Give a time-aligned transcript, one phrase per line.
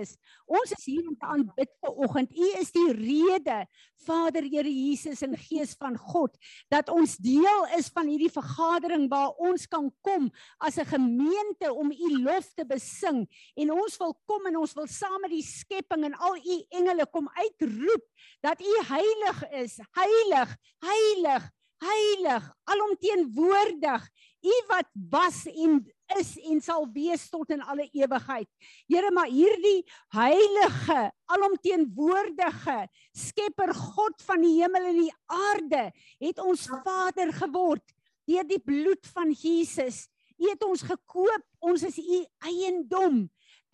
[0.00, 0.14] is.
[0.50, 2.32] Ons is hier om te aanbid vanoggend.
[2.34, 3.60] U is die rede,
[4.04, 6.34] Vader Here Jesus en Gees van God,
[6.72, 11.92] dat ons deel is van hierdie vergadering waar ons kan kom as 'n gemeente om
[11.92, 13.26] u lof te besing.
[13.56, 17.06] En ons wil kom en ons wil saam met die skepping en al u engele
[17.06, 18.04] kom uitroep
[18.42, 24.08] dat u heilig is, heilig, heilig, heilig, alomteenwoordig.
[24.42, 25.86] U wat was en
[26.18, 28.48] is en sal wees tot in alle ewigheid.
[28.90, 29.82] Here, maar hierdie
[30.14, 32.78] heilige, alomteenwoordige
[33.16, 35.84] Skepper God van die hemel en die aarde
[36.22, 37.94] het ons Vader geword
[38.28, 40.06] deur die bloed van Jesus.
[40.40, 43.24] U het ons gekoop, ons is u eiendom.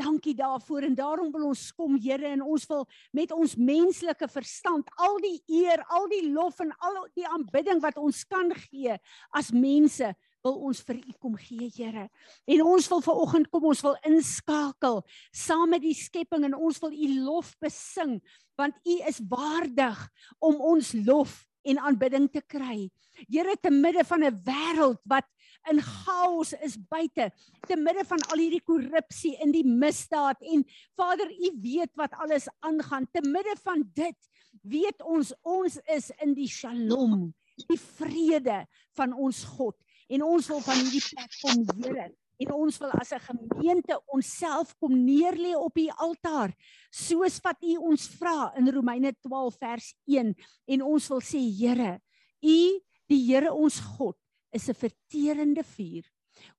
[0.01, 4.89] Dankie daarvoor en daarom wil ons kom Here en ons wil met ons menslike verstand
[4.97, 8.97] al die eer, al die lof en al die aanbidding wat ons kan gee
[9.37, 12.09] as mense wil ons vir u kom gee, Here.
[12.49, 16.81] En ons wil ver oggend kom, ons wil inskakel saam met die skepping en ons
[16.83, 18.19] wil u lof besing
[18.61, 20.01] want u is waardig
[20.45, 22.91] om ons lof en aanbidding te kry.
[23.29, 25.25] Here te midde van 'n wêreld wat
[25.71, 27.31] in chaos is buite,
[27.69, 30.65] te midde van al hierdie korrupsie en die misdaad en
[30.97, 33.07] Vader, U weet wat alles aangaan.
[33.13, 34.17] Te midde van dit
[34.63, 37.35] weet ons ons is in die Shalom,
[37.69, 38.67] die vrede
[38.97, 39.77] van ons God
[40.11, 44.75] en ons wil van hierdie plek kom Here en ons wil as 'n gemeente onsself
[44.81, 46.55] kom neerlê op u altaar
[46.91, 50.35] soos wat u ons vra in Romeine 12 vers 1
[50.67, 52.01] en ons wil sê Here
[52.43, 54.17] u die Here ons God
[54.53, 56.05] is 'n verterende vuur.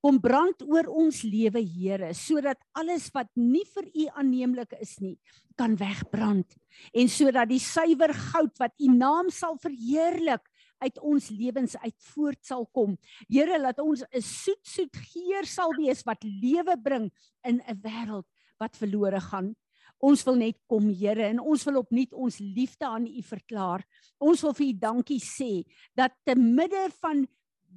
[0.00, 5.18] Kom brand oor ons lewe Here sodat alles wat nie vir u aanneemlik is nie
[5.56, 6.56] kan wegbrand.
[6.94, 10.42] En sodat die suiwer goud wat u naam sal verheerlik
[10.82, 12.96] uit ons lewens uit voort sal kom.
[13.28, 17.10] Here, laat ons 'n soet soet geur sal wees wat lewe bring
[17.44, 18.26] in 'n wêreld
[18.58, 19.54] wat verlore gaan.
[20.02, 23.84] Ons wil net kom, Here, en ons wil opnuut ons liefde aan U verklaar.
[24.18, 25.62] Ons wil vir U dankie sê
[25.94, 27.26] dat te midde van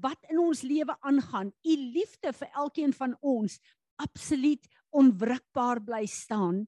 [0.02, 3.60] wat in ons lewe aangaan, U liefde vir elkeen van ons
[4.02, 6.66] absoluut onwrikbaar bly staan.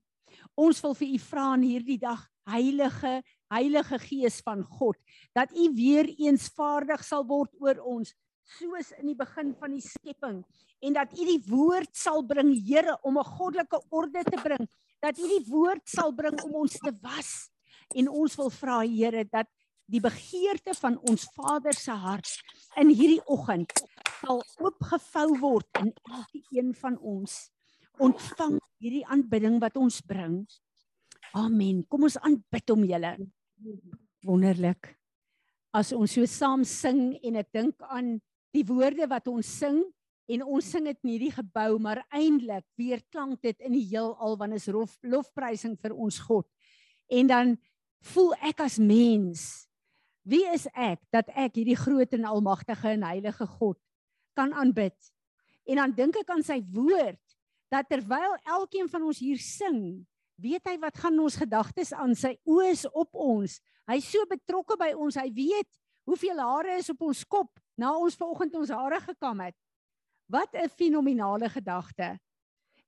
[0.55, 4.97] Ons wil vir U vra in hierdie dag, Heilige Heilige Gees van God,
[5.35, 8.11] dat U weer eens vaardig sal word oor ons,
[8.57, 10.41] soos in die begin van die skepping,
[10.83, 14.67] en dat U die woord sal bring, Here, om 'n goddelike orde te bring,
[15.01, 17.49] dat U die woord sal bring om ons te was.
[17.95, 19.47] En ons wil vra, Here, dat
[19.87, 22.43] die begeerte van ons Vader se hart
[22.75, 23.71] in hierdie oggend
[24.19, 27.49] sal oopgevou word in elke een van ons.
[27.97, 30.43] Ontvang hierdie aanbidding wat ons bring.
[31.31, 31.85] Amen.
[31.87, 33.15] Kom ons aanbid hom, julle
[34.25, 34.93] wonderlik.
[35.75, 38.17] As ons so saam sing en ek dink aan
[38.55, 39.83] die woorde wat ons sing
[40.27, 44.35] en ons sing dit nie die gebou maar eintlik weer klank dit in die heelal
[44.39, 46.47] wanneer is lof, lofprysing vir ons God.
[47.07, 47.55] En dan
[48.13, 49.67] voel ek as mens
[50.27, 53.79] wie is ek dat ek hierdie groot en almagtige en heilige God
[54.35, 54.95] kan aanbid?
[55.67, 57.21] En dan dink ek aan sy woord
[57.71, 60.03] dat terwyl elkeen van ons hier sing
[60.41, 63.59] weet hy wat gaan ons gedagtes aan sy oë is op ons?
[63.89, 65.69] Hy's so betrokke by ons hy weet
[66.07, 69.55] hoeveel hare is op ons kop na ons vanoggend ons hare gekam het.
[70.29, 72.19] Wat 'n fenominale gedagte.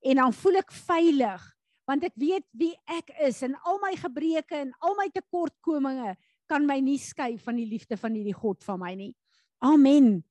[0.03, 1.55] En dan voel ek veilig
[1.89, 6.16] want ek weet wie ek is en al my gebreke en al my tekortkominge
[6.49, 9.16] kan my nie skei van die liefde van hierdie God van my nie.
[9.59, 10.23] Amen.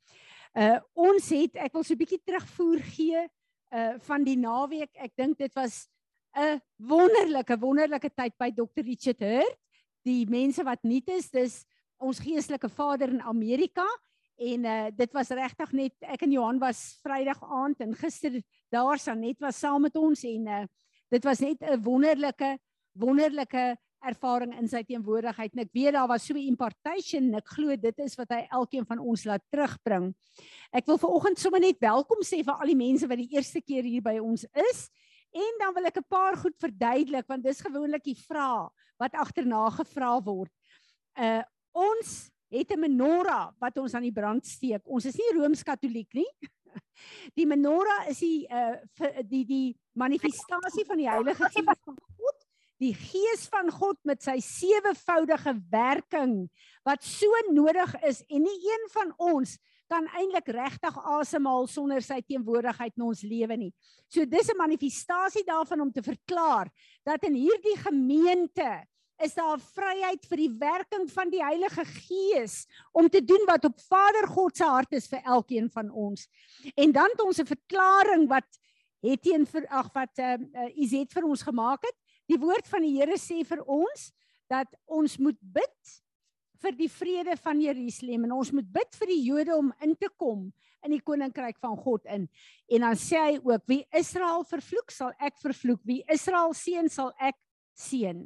[0.54, 3.26] Uh ons het ek wil so 'n bietjie terugvoer gee
[3.74, 4.90] uh van die naweek.
[4.94, 5.88] Ek dink dit was
[6.38, 8.84] 'n wonderlike wonderlike tyd by Dr.
[8.87, 9.56] Richard Hurt.
[10.06, 11.65] Die mense wat nuut is, dis
[11.99, 13.87] ons geestelike vader in Amerika
[14.38, 18.38] en uh dit was regtig net ek en Johan was Vrydag aand en gister
[18.71, 20.65] daar Sanet was saam met ons en uh
[21.10, 22.59] dit was net 'n wonderlike
[22.94, 27.48] wonderlike ervaring in sy teenwoordigheid en ek weet daar was so 'n impartation en ek
[27.48, 30.15] glo dit is wat hy elkeen van ons laat terugbring.
[30.72, 33.82] Ek wil vanoggend sommer net welkom sê vir al die mense wat die eerste keer
[33.82, 34.88] hier by ons is
[35.37, 39.71] En dan wil ek 'n paar goed verduidelik want dis gewoonlik die vraag wat agterna
[39.71, 40.53] gevra word.
[41.15, 41.42] Uh
[41.72, 44.83] ons het 'n menorah wat ons aan die brand steek.
[44.84, 46.33] Ons is nie rooms-katoliek nie.
[47.34, 48.77] Die menorah is die uh
[49.22, 52.47] die die manifestasie van die Heilige Gees van God,
[52.78, 56.51] die Gees van God met sy sewevoudige werking
[56.83, 62.20] wat so nodig is en nie een van ons kan eintlik regtig asemhaal sonder sy
[62.20, 63.72] teenwoordigheid in ons lewe nie.
[64.08, 66.70] So dis 'n manifestasie daarvan om te verklaar
[67.04, 68.84] dat in hierdie gemeente
[69.18, 73.80] is daar vryheid vir die werking van die Heilige Gees om te doen wat op
[73.88, 76.28] Vader God se hart is vir elkeen van ons.
[76.76, 78.46] En dan het ons 'n verklaring wat
[79.02, 81.96] het teen ag wat uh, uh, Izet vir ons gemaak het.
[82.26, 84.12] Die woord van die Here sê vir ons
[84.48, 86.02] dat ons moet bid
[86.63, 90.10] vir die vrede van Jerusalem en ons moet bid vir die Jode om in te
[90.16, 90.49] kom
[90.87, 92.28] in die koninkryk van God in.
[92.71, 97.10] En dan sê hy ook wie Israel vervloek sal ek vervloek, wie Israel seën sal
[97.19, 97.37] ek
[97.78, 98.22] seën.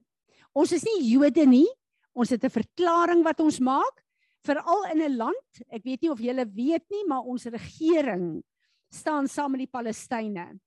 [0.52, 1.68] Ons is nie Jode nie.
[2.12, 4.04] Ons het 'n verklaring wat ons maak
[4.44, 5.62] veral in 'n land.
[5.70, 8.42] Ek weet nie of julle weet nie, maar ons regering
[8.90, 10.58] staan saam met die Palestynë.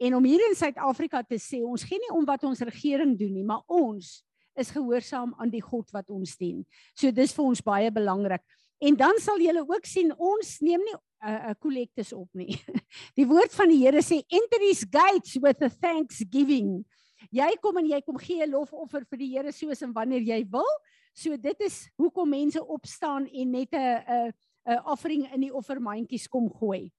[0.00, 3.32] En om hier in Suid-Afrika te sê, ons gee nie om wat ons regering doen
[3.32, 4.24] nie, maar ons
[4.60, 6.64] is gehoorsaam aan die God wat ons dien.
[6.94, 8.44] So dis vir ons baie belangrik.
[8.80, 12.56] En dan sal julle ook sien ons neem nie 'n uh, 'n kollektes op nie.
[13.18, 16.84] Die woord van die Here sê enter his gates with a thanksgiving.
[17.30, 20.44] Jy kom en jy kom gee 'n lofoffer vir die Here soos en wanneer jy
[20.48, 20.70] wil.
[21.14, 24.32] So dit is hoekom mense opstaan en net 'n 'n
[24.66, 26.90] 'n offering in die offermandjies kom gooi.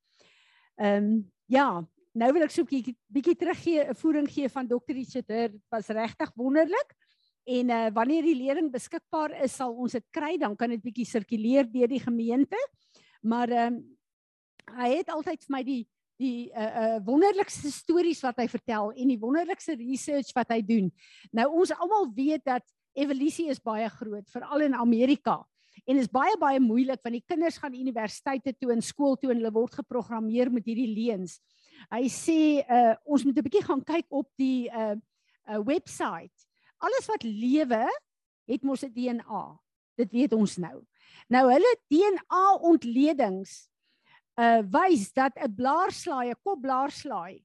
[0.78, 1.82] Ehm um, ja,
[2.14, 4.94] nou wil ek so 'n bietjie teruggee 'n voering gee van Dr.
[4.94, 5.28] Richard.
[5.28, 6.96] Dit was regtig wonderlik.
[7.52, 11.08] En uh, wanneer die leering beskikbaar is, sal ons dit kry, dan kan dit bietjie
[11.10, 12.60] sirkuleer deur die gemeente.
[13.22, 13.82] Maar ehm um,
[14.78, 15.82] hy het altyd vir my die
[16.22, 20.92] die uh, uh wonderlikste stories wat hy vertel en die wonderlikste research wat hy doen.
[21.34, 22.64] Nou ons almal weet dat
[22.94, 25.40] evolusie is baie groot, veral in Amerika.
[25.90, 29.42] En is baie baie moeilik want die kinders gaan universiteite toe en skool toe en
[29.42, 31.40] hulle word geprogrammeer met hierdie leuns.
[31.90, 34.96] Hy sê uh ons moet 'n bietjie gaan kyk op die uh
[35.50, 36.32] uh webwerf
[36.82, 37.86] alles wat lewe
[38.50, 39.60] het mos 'n DNA.
[39.96, 40.82] Dit weet ons nou.
[41.30, 43.70] Nou hulle DNA ontledings
[44.40, 47.44] uh wys dat 'n blaarslaai, 'n kopblaarslaai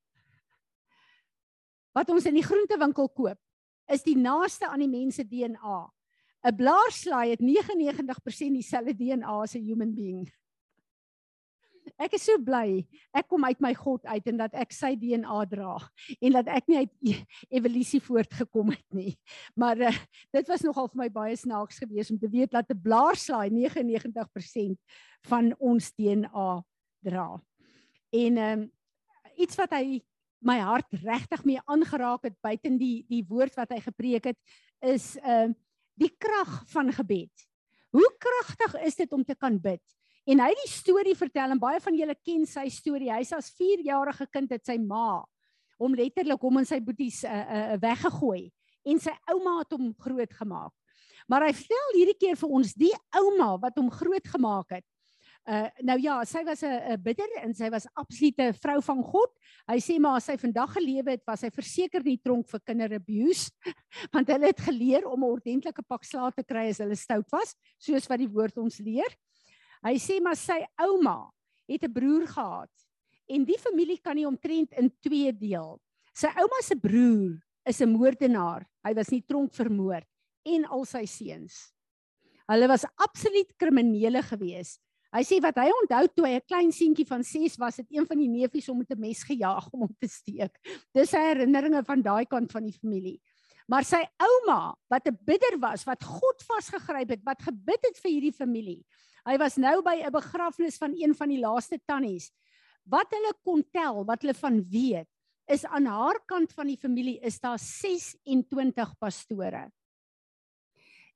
[1.97, 3.39] wat ons in die groentewinkel koop,
[3.89, 5.93] is die naaste aan die mens se DNA.
[6.47, 10.29] 'n Blaarslaai het 99% dieselfde DNA as 'n human being.
[11.95, 12.83] Ek is so bly
[13.15, 15.77] ek kom uit my God uit en dat ek sy DNA dra
[16.21, 17.25] en dat ek nie uit e-,
[17.61, 19.15] evolusie voortgekom het nie.
[19.55, 19.93] Maar uh,
[20.35, 24.79] dit was nogal vir my baie snaaks geweest om te weet dat 'n blaarslaai 99%
[25.31, 26.51] van ons DNA
[27.07, 27.29] dra.
[28.13, 28.71] En ehm um,
[29.37, 30.01] iets wat hy
[30.41, 34.39] my hart regtig mee aangeraak het buiten die die woord wat hy gepreek het
[34.81, 35.55] is ehm uh,
[35.97, 37.33] die krag van gebed.
[37.97, 39.81] Hoe kragtig is dit om te kan bid?
[40.27, 43.13] En hy het die storie vertel en baie van julle ken sy storie.
[43.15, 45.23] Hy's as 4-jarige kind het sy ma
[45.79, 48.49] hom letterlik hom en sy boeties uh, uh, weggegooi
[48.89, 50.73] en sy ouma het hom groot gemaak.
[51.31, 54.87] Maar hy vertel hierdie keer vir ons die ouma wat hom groot gemaak het.
[55.47, 59.31] Uh nou ja, sy was 'n bidder en sy was absolute vrou van God.
[59.71, 63.51] Hy sê maar as sy vandag gelewe het, was sy verseker nie tronk vir kinderabuse
[64.15, 67.55] want hulle het geleer om 'n ordentlike pak slaag te kry as hulle stout was,
[67.79, 69.15] soos wat die woord ons leer.
[69.85, 71.31] Hy sê maar sy ouma
[71.69, 72.71] het 'n broer gehad
[73.29, 75.81] en die familie kan nie omtrent in twee deel.
[76.15, 78.67] Sy ouma se broer is 'n moordenaar.
[78.85, 80.03] Hy was nie tronk vermoor
[80.45, 81.73] en al sy seuns.
[82.47, 84.79] Hulle was absoluut kriminele gewees.
[85.15, 88.07] Hy sê wat hy onthou toe hy 'n klein seentjie van 6 was, het een
[88.07, 90.53] van die neefies hom met 'n mes gejaag om hom te steek.
[90.95, 93.21] Dis sy herinneringe van daai kant van die familie.
[93.69, 98.11] Maar sy ouma, wat 'n bidder was, wat God vasgegryp het, wat gebid het vir
[98.11, 98.85] hierdie familie,
[99.27, 102.31] Hy was nou by 'n begrafnis van een van die laaste tannies.
[102.87, 105.09] Wat hulle kon tel, wat hulle van weet,
[105.51, 109.71] is aan haar kant van die familie is daar 26 pastore.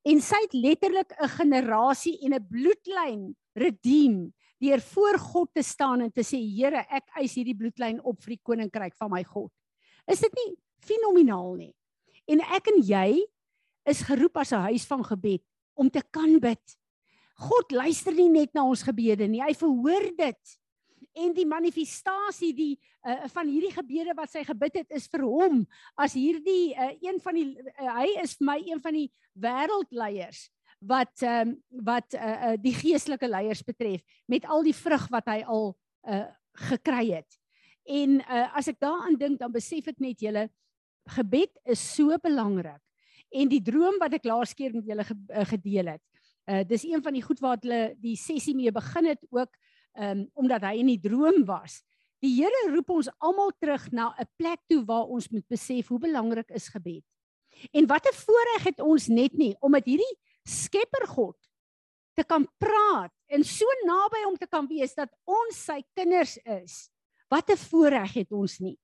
[0.02, 6.00] En sy het letterlik 'n generasie en 'n bloedlyn redeem deur voor God te staan
[6.00, 9.52] en te sê Here, ek eis hierdie bloedlyn op vir die koninkryk van my God.
[10.06, 11.74] Is dit nie fenomenaal nie?
[12.26, 13.22] En ek en jy
[13.88, 15.42] is geroep as 'n huis van gebed
[15.74, 16.76] om te kan bid.
[17.40, 19.40] God luister nie net na ons gebede nie.
[19.42, 20.56] Hy verhoor dit.
[21.16, 25.64] En die manifestasie die uh, van hierdie gebede wat sy gebid het is vir hom
[25.96, 30.50] as hierdie uh, een van die uh, hy is vir my een van die wêreldleiers
[30.80, 32.20] wat um, wat uh,
[32.52, 35.74] uh, die geestelike leiers betref met al die vrug wat hy al
[36.08, 36.24] uh,
[36.70, 37.40] gekry het.
[37.84, 40.46] En uh, as ek daaraan dink dan besef ek net julle
[41.06, 42.80] gebed is so belangrik.
[43.30, 45.04] En die droom wat ek laas keer met julle
[45.52, 46.02] gedeel het.
[46.50, 49.54] Uh dis een van die goed waar hulle die sessie mee begin het ook
[49.94, 51.80] um omdat hy in die droom was.
[52.20, 55.98] Die Here roep ons almal terug na 'n plek toe waar ons moet besef hoe
[55.98, 57.04] belangrik is gebed.
[57.72, 61.36] En wat 'n voorreg het ons net nie om met hierdie Skepper God
[62.16, 66.90] te kan praat en so naby hom te kan wees dat ons sy kinders is.
[67.28, 68.78] Wat 'n voorreg het ons nie.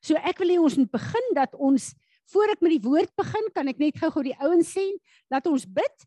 [0.00, 1.92] So ek wil hê ons moet begin dat ons
[2.30, 4.86] voor ek met die woord begin, kan ek net gou-gou die ouens sê
[5.32, 6.06] dat ons bid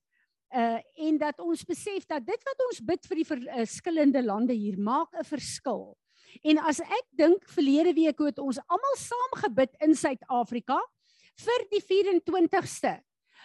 [0.54, 4.78] uh en dat ons besef dat dit wat ons bid vir die verskillende lande hier
[4.78, 5.98] maak 'n verskil.
[6.42, 10.78] En as ek dink verlede week het ons almal saam gebid in Suid-Afrika
[11.42, 13.02] vir die 24ste.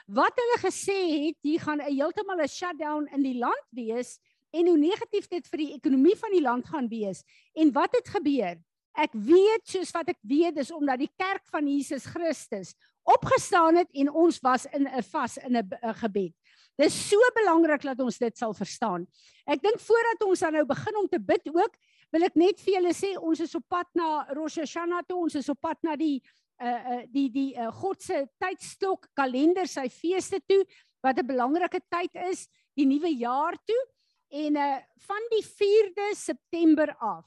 [0.08, 4.18] Wat hulle gesê het, hier gaan 'n heeltemal 'n shutdown in die land wees
[4.52, 7.24] en hoe negatief dit vir die ekonomie van die land gaan wees.
[7.54, 8.56] En wat het gebeur?
[8.98, 12.74] Ek weet soos wat ek weet is omdat die kerk van Jesus Christus
[13.08, 16.34] opgestaan het en ons was in 'n vas in 'n gebed.
[16.78, 19.06] Dis so belangrik dat ons dit sal verstaan.
[19.46, 21.74] Ek dink voordat ons dan nou begin om te bid ook,
[22.12, 25.34] wil ek net vir julle sê ons is op pad na Rosh Hashanah toe, ons
[25.34, 26.22] is op pad na die
[26.60, 30.64] uh uh die die uh, God se tydstok kalender sy feeste toe
[31.02, 33.82] wat 'n belangrike tyd is, die nuwe jaar toe.
[34.30, 37.24] En uh van die 4de September af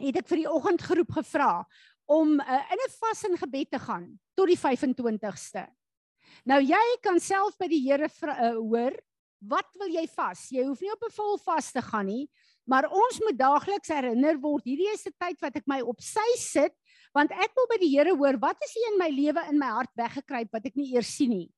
[0.00, 1.52] het ek vir die oggendgroep gevra
[2.10, 5.66] om uh, in 'n vas en gebed te gaan tot die 25ste.
[6.44, 8.96] Nou jy kan self by die Here uh, hoor,
[9.40, 10.48] wat wil jy vas?
[10.50, 12.28] Jy hoef nie op 'n vol vas te gaan nie,
[12.66, 16.28] maar ons moet daagliks herinner word, hierdie is 'n tyd wat ek my op sy
[16.36, 16.74] sit,
[17.14, 19.70] want ek wil by die Here hoor, wat is hier in my lewe in my
[19.70, 21.50] hart weggekruip wat ek nie eers sien nie?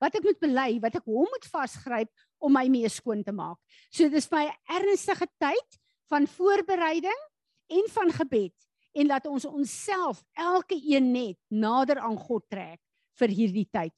[0.00, 2.08] Wat ek moet bely, wat ek hom moet vasgryp
[2.40, 3.58] om my mee skoon te maak.
[3.92, 5.78] So dis my ernstige tyd
[6.08, 7.29] van voorbereiding
[7.70, 8.54] en van gebed
[8.92, 12.80] en laat ons onsself elke een net nader aan God trek
[13.20, 13.94] vir hierdie tyd.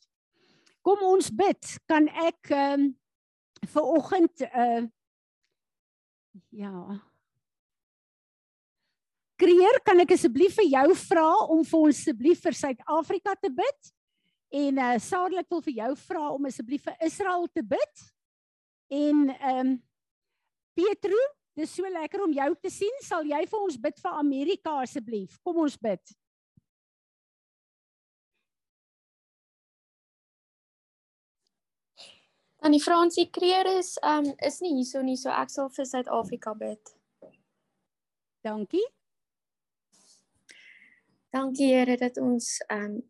[0.82, 1.78] Kom ons bid.
[1.88, 2.90] Kan ek ehm um,
[3.72, 4.82] vir oggend uh
[6.50, 7.00] ja.
[9.38, 13.92] Kreer, kan ek asseblief vir jou vra om vir ons asseblief vir Suid-Afrika te bid?
[14.52, 18.04] En uh Sadelik wil vir jou vra om asseblief vir Israel te bid.
[18.92, 19.72] En ehm um,
[20.72, 21.18] Petro,
[21.58, 22.98] dis so lekker om jou te sien.
[23.04, 25.38] Sal jy vir ons bid vir Amerika asseblief?
[25.44, 26.16] Kom ons bid.
[32.62, 36.52] Dan die Fransie Kreer is um is nie hierso nie, so ek sal vir Suid-Afrika
[36.54, 36.92] bid.
[38.46, 38.84] Dankie.
[41.34, 43.00] Dankie Here dat ons um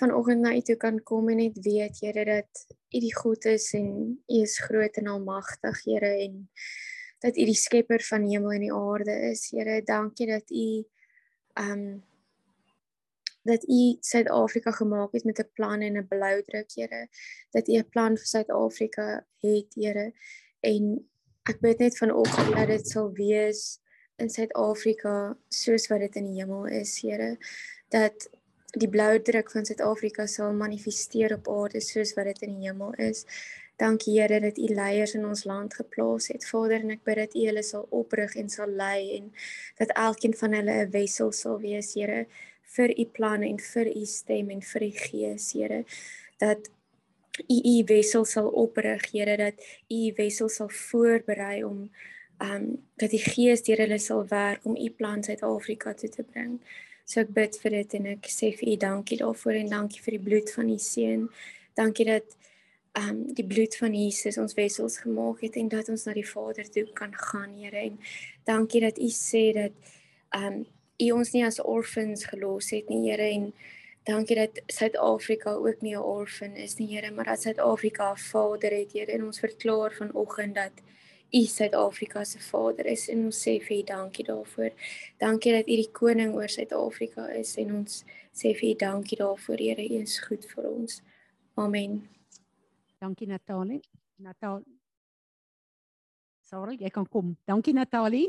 [0.00, 3.70] vanoggend na U toe kan kom en net weet Here dat U die goed is
[3.78, 3.88] en
[4.26, 6.42] U is groot en almagtig Here en
[7.26, 10.68] dat U die skepper van hemel en die aarde is Here dankie dat U
[11.62, 12.04] um
[13.46, 17.08] dat U Suid-Afrika gemaak het met 'n plan en 'n bloudruk Here.
[17.50, 20.12] Dat U 'n plan vir Suid-Afrika het Here.
[20.60, 21.08] En
[21.42, 23.78] ek bid net vanoggend dat dit sal wees
[24.16, 27.38] in Suid-Afrika soos wat dit in die hemel is Here.
[27.88, 28.28] Dat
[28.78, 32.92] die blou druk van Suid-Afrika sal manifesteer op aarde soos wat dit in die hemel
[32.92, 33.24] is.
[33.76, 36.46] Dankie Here dat U leiers in ons land geplaas het.
[36.48, 39.26] Vader, en ek bid dat U hulle sal oprig en sal lei en
[39.76, 42.26] dat elkeen van hulle 'n wessel sal wees, Here,
[42.76, 45.84] vir U planne en vir U stem en vir U gees, Here.
[46.38, 46.70] Dat
[47.48, 51.90] U U wessel sal oprig, Here, dat U wessel sal voorberei om
[52.40, 56.60] um, dat die gees deur hulle sal werk om U plan Suid-Afrika toe te bring.
[57.04, 60.16] So ek bid vir dit en ek sê vir U dankie daarvoor en dankie vir
[60.16, 61.28] die bloed van U seun.
[61.76, 62.36] Dankie dat
[62.96, 66.68] um, die bloed van Jesus ons wessels gemaak het en dat ons na die Vader
[66.70, 67.76] toe kan gaan, Here.
[67.76, 67.98] En
[68.48, 69.72] dankie dat U sê dat
[70.36, 70.64] um,
[71.02, 73.50] U ons nie as orphans gelos het nie, Here en
[74.06, 78.70] dankie dat Suid-Afrika ook nie 'n orphan is nie, Here, maar dat Suid-Afrika 'n Vader
[78.70, 79.12] het, Here.
[79.12, 80.72] En ons verklaar vanoggend dat
[81.34, 84.70] U Suid-Afrika se Vader is en ons sê vir U dankie daarvoor.
[85.18, 89.58] Dankie dat U die koning oor Suid-Afrika is en ons sê vir U dankie daarvoor,
[89.58, 91.02] Here, U is goed vir ons.
[91.56, 92.15] Amen.
[93.00, 93.82] Dankie Natalie.
[94.16, 94.64] Natal
[96.46, 97.34] Sorry, jy kan kom.
[97.42, 98.28] Dankie Natalie.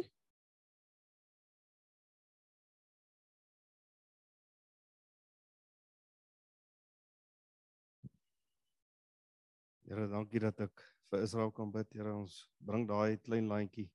[9.86, 10.82] Here, dankie dat ek
[11.12, 12.12] vir Israel kan bid, Here.
[12.12, 13.86] Ons bring daai klein landjie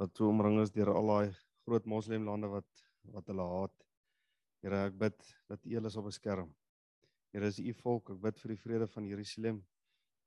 [0.00, 1.36] wat so omring is deur al daai
[1.68, 3.86] groot moslemlande wat wat hulle haat.
[4.64, 6.50] Here, ek bid dat U hulle sal beskerm.
[7.36, 9.60] Here, is U volk, ek bid vir die vrede van Jerusalem.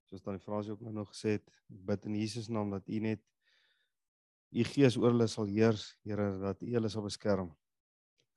[0.10, 3.00] Soos dan die Fransie ook nou nog gesê het, bid in Jesus naam dat U
[3.04, 3.22] net
[4.50, 7.52] U gees oor hulle sal heers, Here, dat U hulle sal beskerm.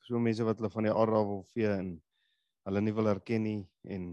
[0.04, 1.94] So mense wat hulle van die aarde wil vee en
[2.68, 4.12] hulle nie wil erken nie en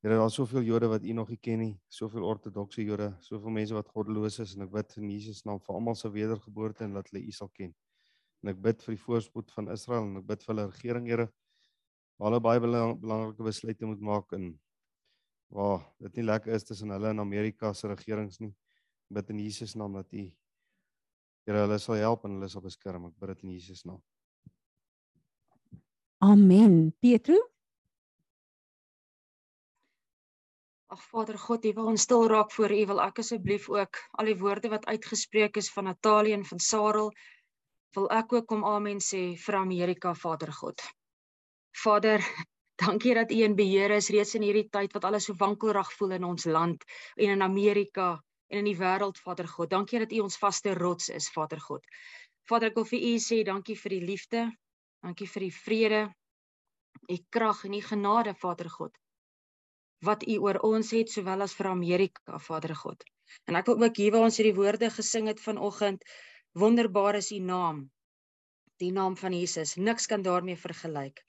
[0.00, 3.76] Here, daar's soveel Jode wat U nog nie ken nie, soveel ortodokse Jode, soveel mense
[3.76, 7.08] wat goddeloos is en ek bid in Jesus naam vir almal se wedergeboorte en dat
[7.08, 7.74] hulle U sal ken.
[8.40, 11.28] En ek bid vir die voorspoed van Israel en ek bid vir hulle regering, Here.
[12.20, 14.50] Hulle baie belang, belangrike besluite moet maak en
[15.50, 18.52] waar dit nie lekker is tussen hulle en Amerika se regerings nie.
[19.10, 20.28] Ek bid in Jesus naam dat U
[21.48, 23.08] Here hulle sal help en hulle sal beskerm.
[23.08, 24.02] Ek bid dit in Jesus naam.
[26.22, 26.92] Amen.
[27.00, 27.38] Pietro
[30.90, 34.30] Ag Vader God, U wil ons stil raak voor U wil ek asseblief ook al
[34.30, 37.12] die woorde wat uitgespreek is van Natalie en van Sarel
[37.94, 40.82] wil ek ook kom amen sê vir Amerika, Vader God.
[41.84, 42.26] Vader,
[42.80, 46.16] dankie dat U in beheer is reeds in hierdie tyd wat alles so wankelrig voel
[46.18, 46.84] in ons land
[47.16, 48.12] en in Amerika
[48.50, 49.70] en in die wêreld, Vader God.
[49.70, 51.84] Dankie dat U ons vaste rots is, Vader God.
[52.50, 54.48] Vader, ek wil vir U sê dankie vir die liefde.
[55.04, 56.00] Dankie vir die vrede,
[57.10, 58.96] U krag en U genade, Vader God
[60.00, 63.04] wat u oor ons het sowel as vir Amerika Vader God.
[63.46, 66.04] En ek wil ook hier waar ons hierdie woorde gesing het vanoggend,
[66.56, 67.84] wonderbaar is u naam.
[68.80, 71.20] Die naam van Jesus, niks kan daarmee vergelyk.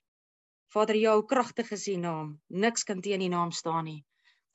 [0.72, 4.06] Vader, jou kragtig is u naam, niks kan teen u naam staan nie.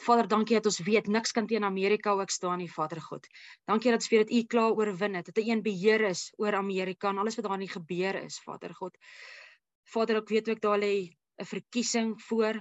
[0.05, 3.27] Vader, dankie dat ons weet niks kan teen Amerika ook staan nie, Vader God.
[3.69, 6.57] Dankie dat ons weet dat U klaar oorwin het, dat U een beheer is oor
[6.57, 8.97] Amerika en alles wat daar in gebeur is, Vader God.
[9.93, 10.95] Vader, ek weet ook daar lê
[11.41, 12.61] 'n verkiesing voor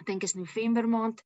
[0.00, 1.22] ek dink is November maand.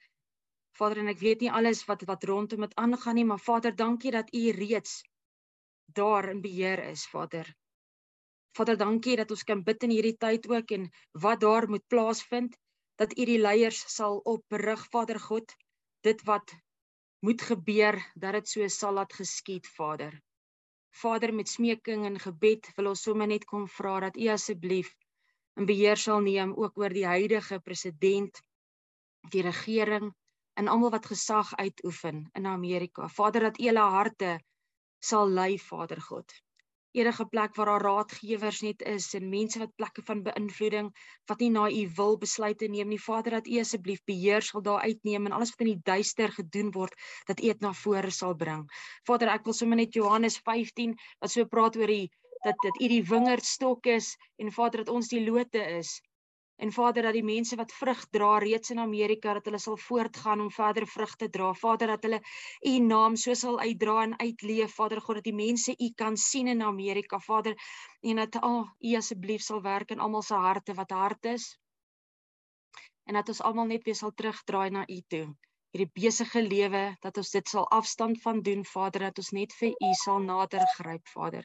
[0.79, 4.11] Vader en ek weet nie alles wat wat rondom dit aangaan nie, maar Vader, dankie
[4.11, 5.03] dat U reeds
[5.87, 7.55] daar in beheer is, Vader.
[8.55, 10.87] Vader, dankie dat ons kan bid in hierdie tyd ook en
[11.23, 12.55] wat daar moet plaasvind,
[13.01, 15.55] dat U die leiers sal oprig, Vader God,
[16.07, 16.55] dit wat
[17.27, 20.15] moet gebeur, dat dit so sal laat geskied, Vader.
[20.95, 24.93] Vader, met smeking en gebed wil ons sommer net kom vra dat U asseblief
[25.59, 28.39] in beheer sal neem ook oor die huidige president
[29.35, 30.13] die regering
[30.55, 33.09] en almal wat gesag uitoefen in Amerika.
[33.09, 34.37] Vader dat U hulle harte
[35.03, 36.44] sal lei, Vader God.
[36.95, 40.91] Enige plek waar daar raadgewers net is en mense wat plekke van beïnvloeding
[41.31, 44.87] wat nie na U wil besluite neem nie, Vader dat U asseblief beheer sal daar
[44.87, 46.95] uitneem en alles wat in die duister gedoen word,
[47.27, 48.63] dat U dit na vore sal bring.
[49.11, 52.07] Vader, ek wil sommer net Johannes 15 wat so praat oor die
[52.47, 55.97] dat dit U die wingerdstok is en Vader dat ons die lote is
[56.57, 60.41] En Vader dat die mense wat vrug dra reeds in Amerika dat hulle sal voortgaan
[60.41, 61.53] om verder vrug te dra.
[61.55, 62.21] Vader dat hulle
[62.63, 64.75] u naam so sal uitdra en uitleef.
[64.75, 67.19] Vader God dat die mense u kan sien in Amerika.
[67.19, 67.57] Vader
[68.01, 71.59] en dat al oh, u asseblief sal werk in almal se harte wat hart is.
[73.05, 75.27] En dat ons almal net weer sal terugdraai na u toe.
[75.75, 79.75] Hierdie besige lewe dat ons dit sal afstand van doen Vader dat ons net vir
[79.75, 81.43] u sal nader gryp Vader.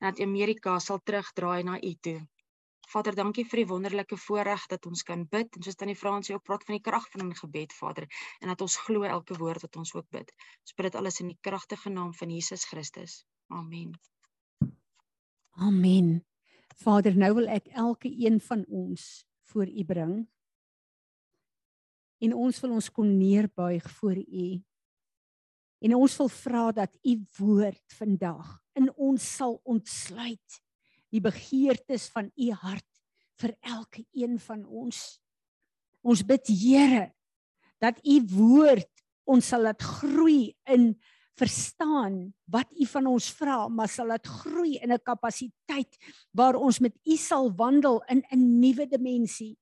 [0.00, 2.20] En dat Amerika sal terugdraai na u toe.
[2.86, 6.44] Vader, dankie vir die wonderlike voorreg dat ons kan bid en soos tannie Fransie ook
[6.46, 8.06] praat van die krag van 'n gebed, Vader,
[8.40, 10.30] en dat ons glo elke woord wat ons ook bid.
[10.62, 13.24] Ons bid dit alles in die kragtige naam van Jesus Christus.
[13.48, 13.98] Amen.
[15.50, 16.24] Amen.
[16.76, 20.28] Vader, nou wil ek elke een van ons voor U bring.
[22.18, 24.62] En ons wil ons kom neerbuig voor U.
[25.78, 30.62] En ons wil vra dat U woord vandag in ons sal ontsluit
[31.16, 32.88] die begeertes van u hart
[33.40, 35.18] vir elke een van ons.
[36.04, 37.10] Ons bid Here
[37.82, 38.90] dat u woord
[39.28, 40.94] ons sal laat groei in
[41.36, 45.98] verstaan wat u van ons vra, maar sal laat groei in 'n kapasiteit
[46.32, 49.58] waar ons met u sal wandel in 'n nuwe dimensie.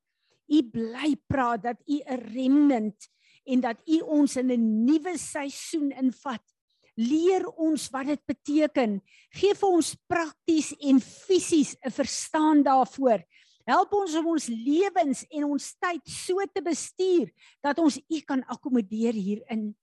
[0.47, 3.09] U bly praat dat u 'n remnant
[3.45, 6.54] en dat u ons in 'n nuwe seisoen invat
[6.95, 8.99] leer ons wat dit beteken.
[9.35, 13.25] Geef vir ons prakties en fisies 'n verstaan daarvoor.
[13.65, 18.45] Help ons om ons lewens en ons tyd so te bestuur dat ons U kan
[18.45, 19.75] akkommodeer hierin.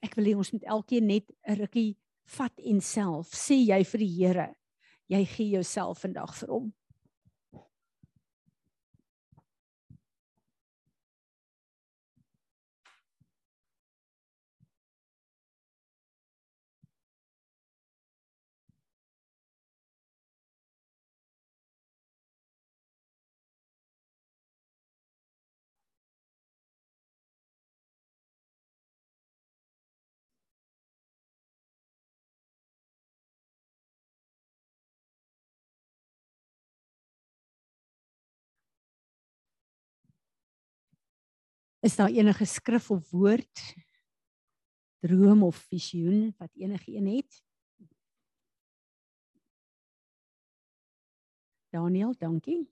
[0.00, 3.98] Ek wil hê ons moet elkeen net 'n rukkie vat en self sê jy vir
[3.98, 4.54] die Here,
[5.08, 6.74] jy gee jouself vandag vir hom.
[41.86, 43.60] Is daar enige skrif of woord
[45.06, 47.36] droom of visioen wat enige een het?
[51.70, 52.64] Daniel, dankie.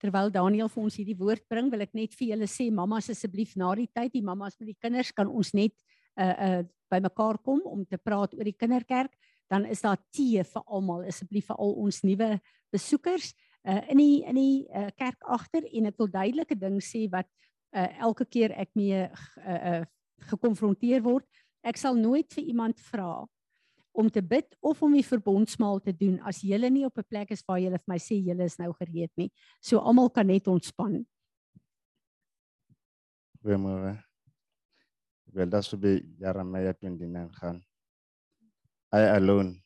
[0.00, 3.52] Terwyl Daniel vir ons hierdie woord bring, wil ek net vir julle sê, mammas asseblief
[3.60, 5.76] na die tyd, die mammas met die kinders kan ons net
[6.16, 9.12] uh uh bymekaar kom om te praat oor die kinderkerk,
[9.50, 12.36] dan is daar tee vir almal, asseblief vir al ons nuwe
[12.72, 13.34] besoekers
[13.68, 17.28] uh in die in die uh, kerk agter en ek wil duidelike ding sê wat
[17.74, 19.10] uh, elke keer ek mee uh,
[19.44, 19.82] uh,
[20.30, 21.26] gekonfronteer word,
[21.64, 23.24] ek sal nooit vir iemand vra
[23.94, 27.30] om te bid of om die verbondsmaal te doen as jy nie op 'n plek
[27.30, 29.30] is waar jy vir my sê jy is nou gereed nie.
[29.60, 31.06] So almal kan net ontspan.
[33.42, 34.02] Goeiemôre.
[35.34, 37.62] Wel, dat sou by Jeremia 29 gaan.
[38.92, 39.62] I alone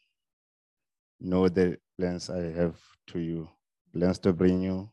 [1.20, 3.48] know the plans I have to you,
[3.92, 4.90] plans to bring you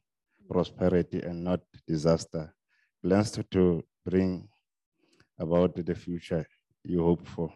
[0.47, 2.53] prosperity and not disaster,
[3.05, 4.47] plans to, bring
[5.37, 6.45] about the future
[6.83, 7.53] you hope for.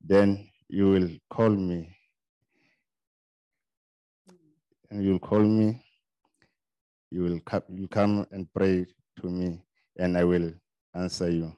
[0.00, 1.96] Then you will call me.
[4.90, 5.82] And you'll call me.
[7.10, 8.86] You will come, you come and pray
[9.20, 9.62] to me,
[9.98, 10.52] and I will
[10.94, 11.52] answer you.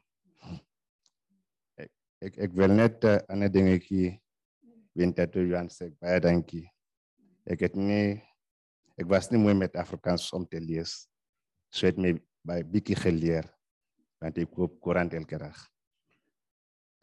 [2.23, 4.17] Ek, wil net uh, ander dingetjie
[4.97, 6.65] winter toe Johan sê baie dankie.
[7.45, 8.17] Ek het nie
[8.97, 11.05] ek was nie mooi met Afrikaans om te lees.
[11.71, 12.15] So het my
[12.47, 13.49] by bietjie geleer
[14.23, 15.57] want ek koop koerant elke dag.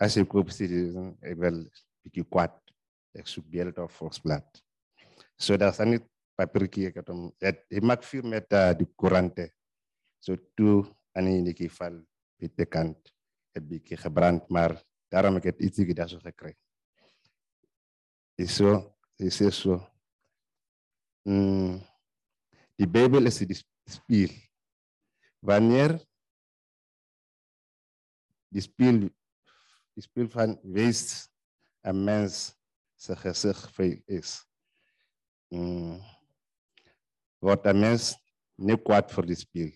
[0.01, 1.61] As ek koop Citizen, ek wil
[2.03, 2.55] bietjie kwaad.
[3.13, 4.47] Ek soek beeld of Volksblad.
[5.37, 6.07] So daar's dan net
[6.39, 9.51] papiertjie ek het om het maak vuur met uh, die koerante.
[10.23, 10.81] So toe
[11.13, 11.99] aan die netjie val
[12.41, 13.13] bitte kant
[13.53, 14.73] het bietjie gebrand, maar
[15.13, 16.55] daarom ek het ietsie gedag so gekry.
[18.41, 18.79] Is so,
[19.21, 19.77] is so.
[21.29, 21.77] Mm,
[22.81, 24.33] die Bijbel is die spiel.
[25.43, 25.99] Wanneer
[28.47, 29.09] die spiel,
[29.93, 31.27] die spiel van wees
[31.81, 32.55] een mens
[32.95, 33.17] zijn
[34.05, 34.47] is,
[35.47, 36.01] mm,
[37.37, 38.15] wordt een mens
[38.55, 39.71] niet kwaad voor die spiel.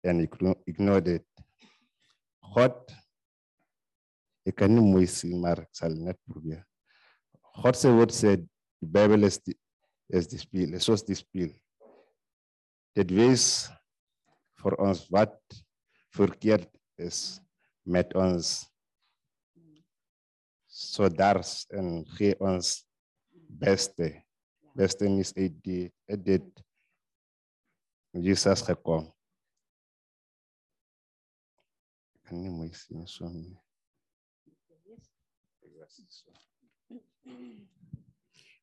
[0.00, 0.28] En
[0.64, 1.26] ignore dit.
[2.38, 2.92] God,
[4.42, 6.68] ik kan niet mooi zien, maar ik zal het net proberen.
[7.40, 8.40] God zijn woord zegt,
[8.78, 9.60] de is die,
[10.06, 11.04] is die spiel, is zoals.
[12.92, 13.70] Dit wees
[14.62, 15.34] voor ons wat
[16.14, 16.70] verkeerd
[17.02, 17.40] is
[17.82, 18.62] met ons.
[20.72, 22.78] So dars en gee ons
[23.60, 24.14] beste.
[24.76, 25.58] Beste is uit
[26.24, 26.62] dit
[28.22, 29.10] Jesus gekom.
[32.16, 33.52] Ek kan nie mooi sien so nie.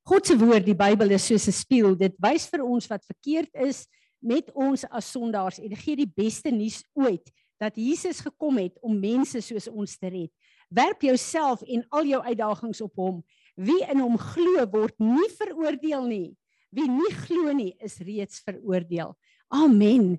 [0.10, 1.94] God se woord, die Bybel is soos 'n spieël.
[1.96, 3.86] Dit wys vir ons wat verkeerd is
[4.20, 9.00] met ons as sondaars en gee die beste nuus ooit dat Jesus gekom het om
[9.00, 10.32] mense soos ons te red.
[10.70, 13.24] Werp jouself en al jou uitdagings op hom.
[13.60, 16.30] Wie in hom glo word nie veroordeel nie.
[16.72, 19.16] Wie nie glo nie is reeds veroordeel.
[19.50, 20.18] Amen.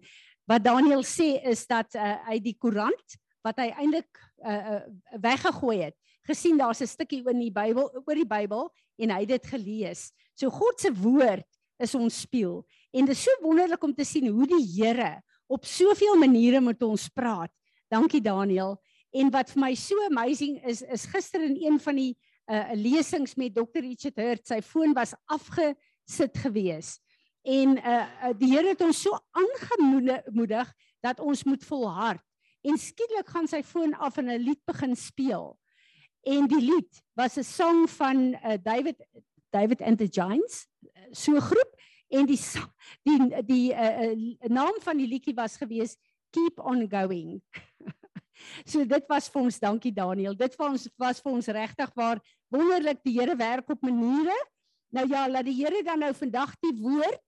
[0.51, 4.11] Wat Daniel sê is dat uh, uit die koerant wat hy eintlik
[4.45, 4.81] uh, uh,
[5.23, 5.95] weggegooi het,
[6.29, 10.11] gesien daar's 'n stukkie in die Bybel oor die Bybel en hy het dit gelees.
[10.35, 11.47] So God se woord
[11.81, 12.61] is ons spieël
[12.93, 16.83] en dit is so wonderlik om te sien hoe die Here op soveel maniere met
[16.87, 17.51] ons praat.
[17.91, 18.77] Dankie Daniel.
[19.11, 22.13] En wat vir my so amazing is is gister in een van die
[22.51, 26.99] uh lesings met Dr Richard Hurt, sy foon was afgesit gewees.
[27.43, 32.23] En uh die Here het ons so aangemoedig dat ons moet volhard.
[32.63, 35.57] En skielik gaan sy foon af en 'n lied begin speel.
[36.23, 38.97] En die lied was 'n sang van uh, David
[39.51, 40.67] David and the Giants,
[41.13, 41.77] so groep
[42.11, 42.39] en die
[43.07, 44.15] die die uh,
[44.51, 45.97] naam van die liedjie was gewees
[46.31, 47.41] Keep on going.
[48.71, 50.37] so dit was vir ons dankie Daniel.
[50.39, 52.21] Dit was ons was vir ons regtig waar
[52.55, 54.37] wonderlik die Here werk op maniere.
[54.95, 57.19] Nou ja, laat die Here dan nou vandag die woord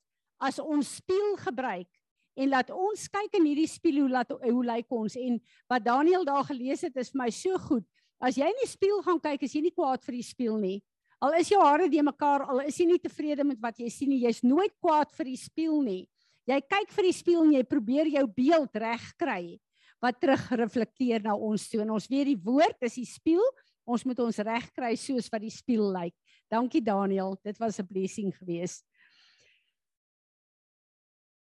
[0.43, 1.91] as ons spieël gebruik
[2.39, 5.37] en laat ons kyk in hierdie spieël hoe laat hoe lyk ons en
[5.71, 7.85] wat Daniel daar gelees het is vir my so goed.
[8.23, 10.79] As jy in die spieël gaan kyk, is jy nie kwaad vir die spieël nie.
[11.23, 14.11] Al is jou hare de mekaar, al is jy nie tevrede met wat jy sien
[14.11, 16.03] nie, jy's nooit kwaad vir die spieël nie.
[16.51, 19.61] Jy kyk vir die spieël en jy probeer jou beeld regkry
[20.03, 21.85] wat terug reflekteer na ons toe.
[21.85, 23.45] En ons weet die woord is die spieël.
[23.87, 26.15] Ons moet ons regkry soos wat die spieël lyk.
[26.51, 28.83] Dankie Daniel, dit was 'n blessing geweest.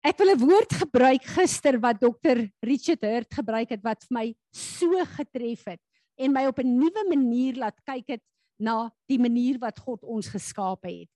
[0.05, 4.35] Ek wil 'n woord gebruik gister wat dokter Richard Hurt gebruik het wat vir my
[4.53, 5.81] so getref het
[6.19, 8.23] en my op 'n nuwe manier laat kyk het
[8.61, 11.11] na die manier wat God ons geskaap het.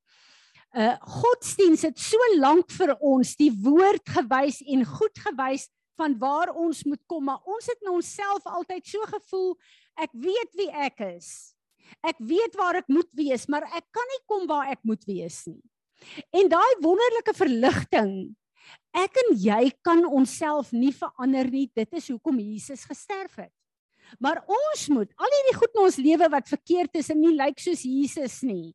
[0.74, 6.50] Uh godsdiens het so lank vir ons die woord gewys en goed gewys van waar
[6.58, 9.52] ons moet kom, maar ons het in onsself altyd so gevoel
[10.02, 11.54] ek weet wie ek is.
[12.02, 15.44] Ek weet waar ek moet wees, maar ek kan nie kom waar ek moet wees
[15.46, 15.62] nie.
[16.34, 18.34] En daai wonderlike verligting
[18.94, 21.66] Ek en jy kan onsself nie verander nie.
[21.74, 23.52] Dit is hoekom Jesus gesterf het.
[24.18, 27.60] Maar ons moet al hierdie goed in ons lewe wat verkeerd is en nie lyk
[27.62, 28.74] soos Jesus nie.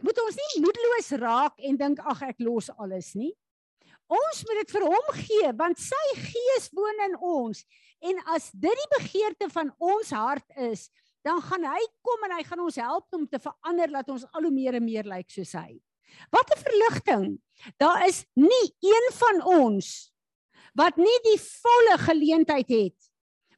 [0.00, 3.32] Moet ons nie moedeloos raak en dink ag ek los alles nie.
[4.12, 7.62] Ons moet dit vir hom gee want sy gees woon in ons
[8.02, 10.88] en as dit die begeerte van ons hart is,
[11.22, 14.48] dan gaan hy kom en hy gaan ons help om te verander dat ons al
[14.48, 15.78] hoe meer en meer lyk soos hy.
[16.34, 17.26] Wat 'n verligting.
[17.78, 20.12] Daar is nie een van ons
[20.74, 23.11] wat nie die volle geleentheid het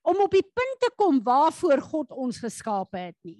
[0.04, 3.38] om op die punt te kom waarvoor God ons geskape het nie.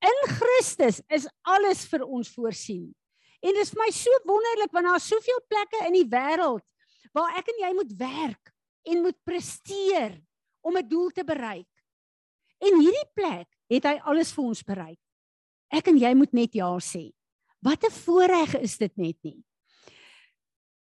[0.00, 2.86] In Christus is alles vir ons voorsien.
[3.42, 6.64] En dit is my so wonderlik want daar is soveel plekke in die wêreld
[7.16, 8.52] waar ek en jy moet werk
[8.88, 10.16] en moet presteer
[10.64, 11.68] om 'n doel te bereik.
[12.58, 15.00] En hierdie plek het hy alles vir ons bereik.
[15.70, 17.12] Ek en jy moet net ja sê.
[17.60, 19.44] Wat 'n voorreg is dit net nie.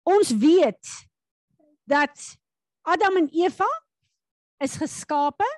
[0.04, 0.84] Ons weet
[1.88, 2.38] dat
[2.82, 3.68] Adam en Eva
[4.64, 5.50] is geskape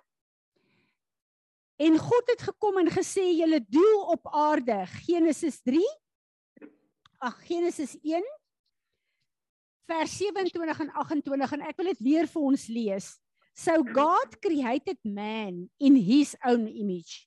[1.85, 5.83] en God het gekom en gesê julle doel op aarde Genesis 3
[7.25, 8.23] Ag Genesis 1
[9.85, 13.07] vers 27 en 28 en ek wil dit weer vir ons lees.
[13.55, 17.25] So God created man in his own image.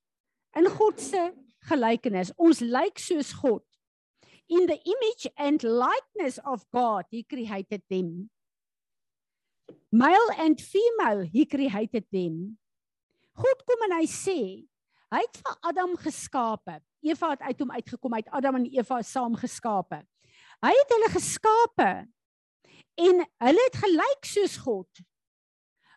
[0.58, 1.22] In God se
[1.70, 2.34] gelykenis.
[2.36, 3.64] Ons lyk soos God.
[4.48, 8.28] In the image and likeness of God he created them.
[9.90, 12.58] Male and female he created them.
[13.38, 14.40] God kom en hy sê,
[15.08, 16.80] hy het vir Adam geskape.
[17.06, 20.02] Eva het uit hom uitgekom, uit Adam en Eva saam geskape.
[20.64, 21.90] Hy het hulle geskape
[22.98, 25.04] en hulle het gelyk soos God.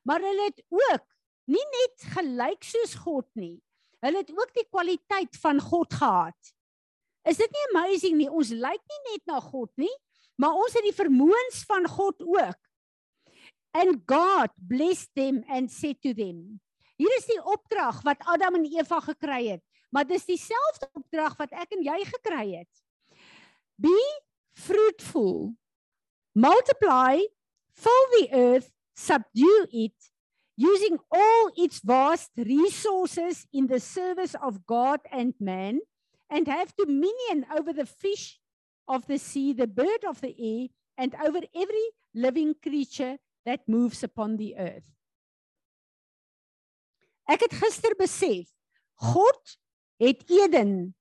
[0.08, 1.06] Maar hulle het ook
[1.52, 3.58] nie net gelyk soos God nie.
[4.02, 6.54] Hulle het ook die kwaliteit van God gehad.
[7.28, 8.30] Is dit nie amazing nie?
[8.30, 9.92] Ons lyk nie net na God nie,
[10.42, 12.71] maar ons het die vermoëns van God ook.
[13.74, 16.60] And God blessed them and said to them.
[17.00, 21.56] Hier is die opdrag wat Adam en Eva gekry het, maar dis dieselfde opdrag wat
[21.56, 22.84] ek en jy gekry het.
[23.82, 23.96] Be
[24.54, 25.56] fruitful
[26.34, 27.22] multiply,
[27.74, 29.94] fill the earth, subdue it,
[30.58, 35.80] using all its vast resources in the service of God and man,
[36.30, 38.40] and have dominion over the fish
[38.88, 44.04] of the sea, the bird of the air, and over every living creature that moves
[44.04, 44.88] upon the earth.
[47.32, 48.50] Ek het gister besef
[49.02, 49.58] God
[50.02, 50.94] het Eden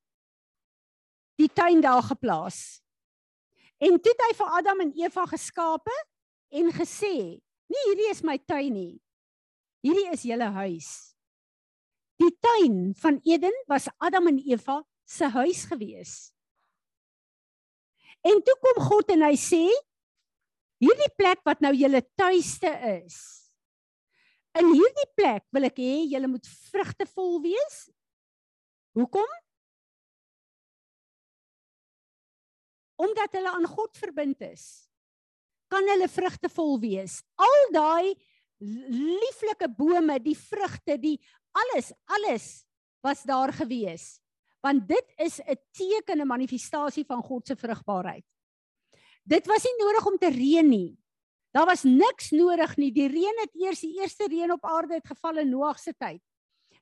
[1.40, 2.81] die tuin daar geplaas.
[3.81, 5.94] En toe het hy vir Adam en Eva geskape
[6.53, 9.00] en gesê: "Nee, hierdie is my tuin nie.
[9.81, 10.90] Hierdie is julle huis."
[12.20, 16.33] Die tuin van Eden was Adam en Eva se huis gewees.
[18.20, 19.64] En toe kom God en hy sê:
[20.80, 22.72] "Hierdie plek wat nou julle tuiste
[23.04, 23.18] is.
[24.58, 27.90] In hierdie plek wil ek hê julle moet vrugtevol wees."
[28.96, 29.28] Hoekom?
[33.00, 34.64] omdat hulle aan God verbind is,
[35.72, 37.20] kan hulle vrugtevol wees.
[37.40, 38.14] Al daai
[38.60, 41.16] lieflike bome, die vrugte, die
[41.56, 42.48] alles, alles
[43.04, 44.18] was daar gewees.
[44.60, 48.24] Want dit is 'n teken en manifestasie van God se vrugbaarheid.
[49.30, 50.98] Dit was nie nodig om te reën nie.
[51.54, 52.90] Daar was niks nodig nie.
[52.94, 56.22] Die reën het eers die eerste reën op aarde het geval in Noag se tyd.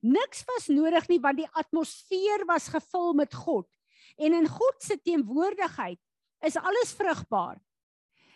[0.01, 3.69] Niks was nodig nie want die atmosfeer was gevul met God.
[4.17, 6.01] En in God se teenwoordigheid
[6.47, 7.59] is alles vrugbaar.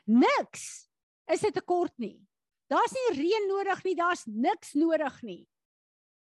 [0.04, 0.88] Niks
[1.26, 2.20] is 'n tekort nie.
[2.66, 5.46] Daar's nie reën nodig nie, daar's niks nodig nie.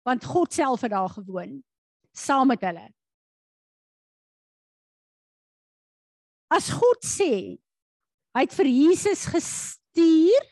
[0.03, 1.63] Want God self het daar gewoon
[2.13, 2.93] saam met hulle.
[6.53, 7.57] As God sê
[8.33, 10.49] hy het vir Jesus gestuur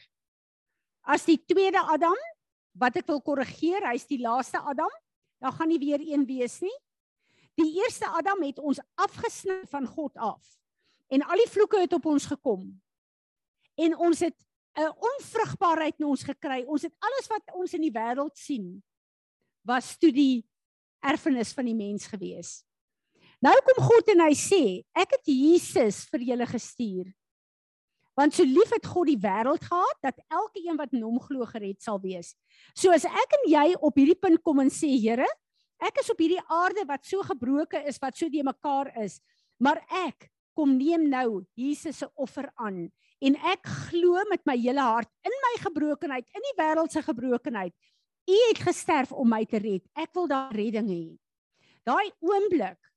[1.05, 2.17] as die tweede Adam,
[2.81, 4.93] wat ek wil korrigeer, hy's die laaste Adam,
[5.43, 6.77] dan gaan nie weer een wees nie.
[7.59, 10.45] Die eerste Adam het ons afgesny van God af.
[11.11, 12.69] En al die vloeke het op ons gekom.
[13.81, 14.37] En ons het
[14.79, 16.65] 'n onvrugbaarheid in ons gekry.
[16.65, 18.83] Ons het alles wat ons in die wêreld sien
[19.67, 20.47] was toe die
[21.03, 22.65] erfenis van die mens gewees.
[23.41, 27.07] Nou kom God en hy sê, ek het Jesus vir julle gestuur.
[28.19, 31.47] Want so lief het God die wêreld gehad dat elke een wat in hom glo
[31.49, 32.35] gered sal wees.
[32.77, 35.29] So as ek en jy op hierdie punt kom en sê, Here,
[35.81, 39.23] ek is op hierdie aarde wat so gebroken is, wat so die mekaar is,
[39.57, 42.89] maar ek kom neem nou Jesus se offer aan
[43.21, 47.75] en ek glo met my hele hart in my gebrokenheid in die wêreld se gebrokenheid
[48.31, 51.05] u het gesterf om my te red ek wil daai redding hê
[51.89, 52.90] daai oomblik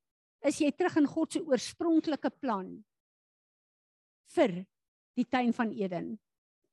[0.44, 2.68] is jy terug in God se oorspronklike plan
[4.36, 4.66] vir
[5.18, 6.14] die tuin van Eden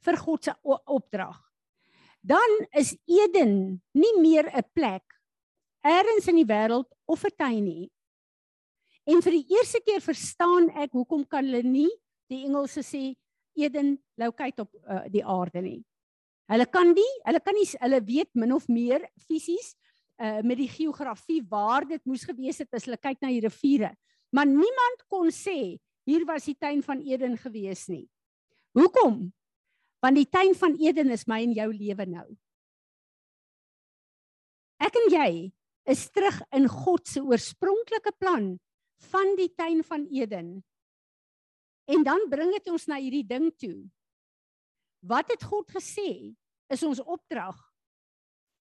[0.04, 1.38] vir God se opdrag
[2.20, 5.04] dan is Eden nie meer 'n plek
[5.84, 7.90] eers in die wêreld of 'n tuin nie
[9.10, 11.90] En vir die eerste keer verstaan ek hoekom kan hulle nie
[12.30, 13.02] die Engelse sê
[13.58, 15.80] Eden locate op uh, die aarde nie.
[16.50, 19.72] Hulle kan nie, hulle kan nie hulle weet min of meer fisies
[20.20, 23.94] uh met die geografie waar dit moes gewees het as hulle kyk na die riviere.
[24.34, 25.78] Maar niemand kon sê
[26.08, 28.04] hier was die tuin van Eden gewees nie.
[28.76, 29.30] Hoekom?
[30.00, 32.26] Want die tuin van Eden is my en jou lewe nou.
[34.80, 35.30] Ek en jy
[35.90, 38.54] is terug in God se oorspronklike plan
[39.10, 40.60] van die tuin van Eden.
[41.90, 43.88] En dan bring dit ons na hierdie ding toe.
[45.00, 46.32] Wat het God gesê?
[46.70, 47.56] Is ons opdrag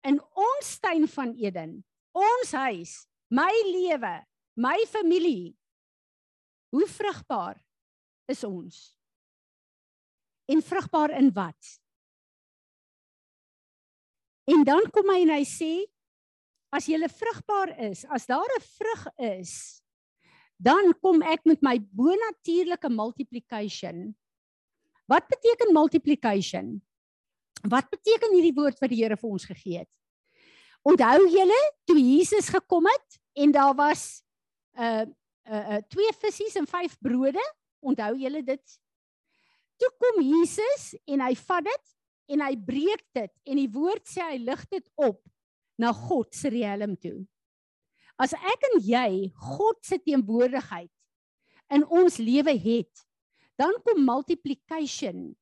[0.03, 4.13] in ons tuin van Eden, ons huis, my lewe,
[4.57, 5.55] my familie.
[6.73, 7.59] Hoe vrugbaar
[8.27, 8.97] is ons?
[10.47, 11.77] En vrugbaar in wat?
[14.47, 15.73] En dan kom hy en hy sê
[16.71, 19.81] as jy vrugbaar is, as daar 'n vrug is,
[20.57, 24.15] dan kom ek met my bonatuurlike multiplication.
[25.07, 26.81] Wat beteken multiplication?
[27.65, 29.91] Wat beteken hierdie woord wat die Here vir ons gegee het?
[30.87, 34.21] Onthou julle toe Jesus gekom het en daar was
[34.77, 37.43] uh, uh, uh, twee visse en vyf brode?
[37.79, 38.77] Onthou julle dit?
[39.77, 41.95] Toe kom Jesus en hy vat dit
[42.33, 45.19] en hy breek dit en die woord sê hy lig dit op
[45.77, 47.25] na God se riem toe.
[48.17, 50.91] As ek en jy God se teenwoordigheid
[51.73, 53.03] in ons lewe het,
[53.57, 55.35] dan kom multiplication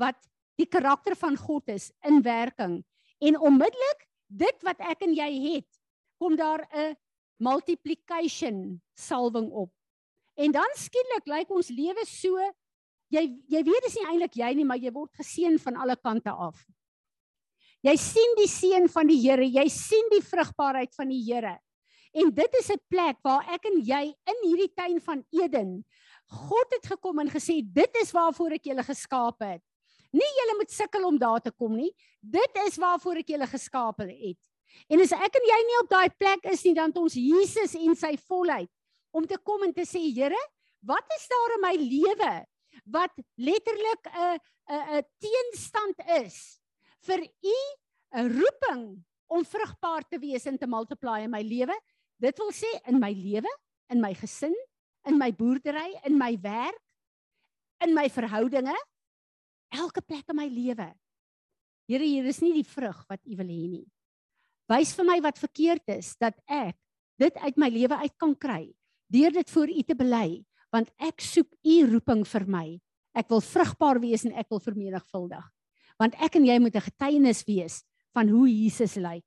[0.00, 0.18] wat
[0.60, 2.80] die karakter van God is in werking
[3.20, 5.68] en onmiddellik dit wat ek en jy het,
[6.20, 6.96] kom daar 'n
[7.40, 9.72] multiplication salwing op.
[10.36, 12.36] En dan skielik lyk ons lewe so
[13.10, 16.30] jy jy weet dis nie eintlik jy nie, maar jy word geseën van alle kante
[16.30, 16.56] af.
[17.82, 21.58] Jy sien die seën van die Here, jy sien die vrugbaarheid van die Here.
[22.12, 25.84] En dit is 'n plek waar ek en jy in hierdie tuin van Eden
[26.30, 29.62] God het gekom en gesê dit is waarvoor ek julle geskaap het.
[30.12, 31.90] Nie julle moet sukkel om daar te kom nie.
[32.20, 34.38] Dit is waarvoor ek julle geskaap het.
[34.90, 37.74] En as ek en jy nie op daai plek is nie, dan het ons Jesus
[37.78, 38.70] en sy volheid
[39.14, 40.38] om te kom en te sê Here,
[40.86, 42.32] wat is daar in my lewe
[42.90, 44.38] wat letterlik 'n
[44.70, 46.60] 'n 'n teenstand is
[47.06, 47.58] vir u
[48.14, 51.76] 'n roeping om vrugbaar te wees en te multiply in my lewe.
[52.18, 53.50] Dit wil sê in my lewe,
[53.88, 54.54] in my gesin,
[55.06, 56.82] in my boerdery, in my werk,
[57.80, 58.76] in my verhoudinge,
[59.70, 60.90] elke plek in my lewe.
[61.90, 63.86] Here, hier is nie die vrug wat u wil hê nie.
[64.70, 66.76] Wys vir my wat verkeerd is dat ek
[67.20, 68.70] dit uit my lewe uit kan kry
[69.10, 72.66] deur dit voor u te bely want ek soek u roeping vir my.
[73.18, 75.42] Ek wil vrugbaar wees en ek wil vermenigvuldig.
[75.98, 77.82] Want ek en jy moet 'n getuienis wees
[78.14, 79.26] van hoe Jesus lyk.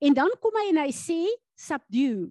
[0.00, 1.26] En dan kom hy en hy sê
[1.58, 2.30] subdue.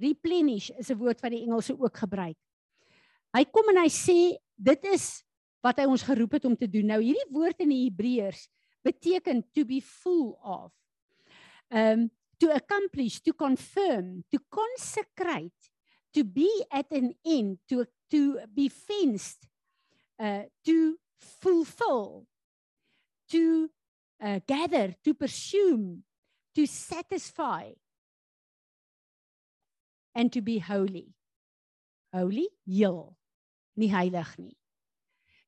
[0.00, 2.36] Replenish is 'n woord wat die Engelse ook gebruik.
[3.36, 5.22] Hy kom en hy sê dit is
[5.64, 6.90] wat hy ons geroep het om te doen.
[6.92, 8.44] Nou hierdie woord in die Hebreërs
[8.84, 10.72] beteken to be full of.
[11.72, 12.10] Um
[12.42, 15.70] to accomplish, to confirm, to consecrate,
[16.12, 19.48] to be at an end to to be fenced
[20.18, 20.98] uh to
[21.40, 22.26] fulfill
[23.30, 23.70] to
[24.20, 25.98] uh, gather to pursue
[26.54, 27.70] to satisfy
[30.14, 31.14] and to be holy
[32.12, 33.16] holy heel
[33.76, 34.56] nie heilig nie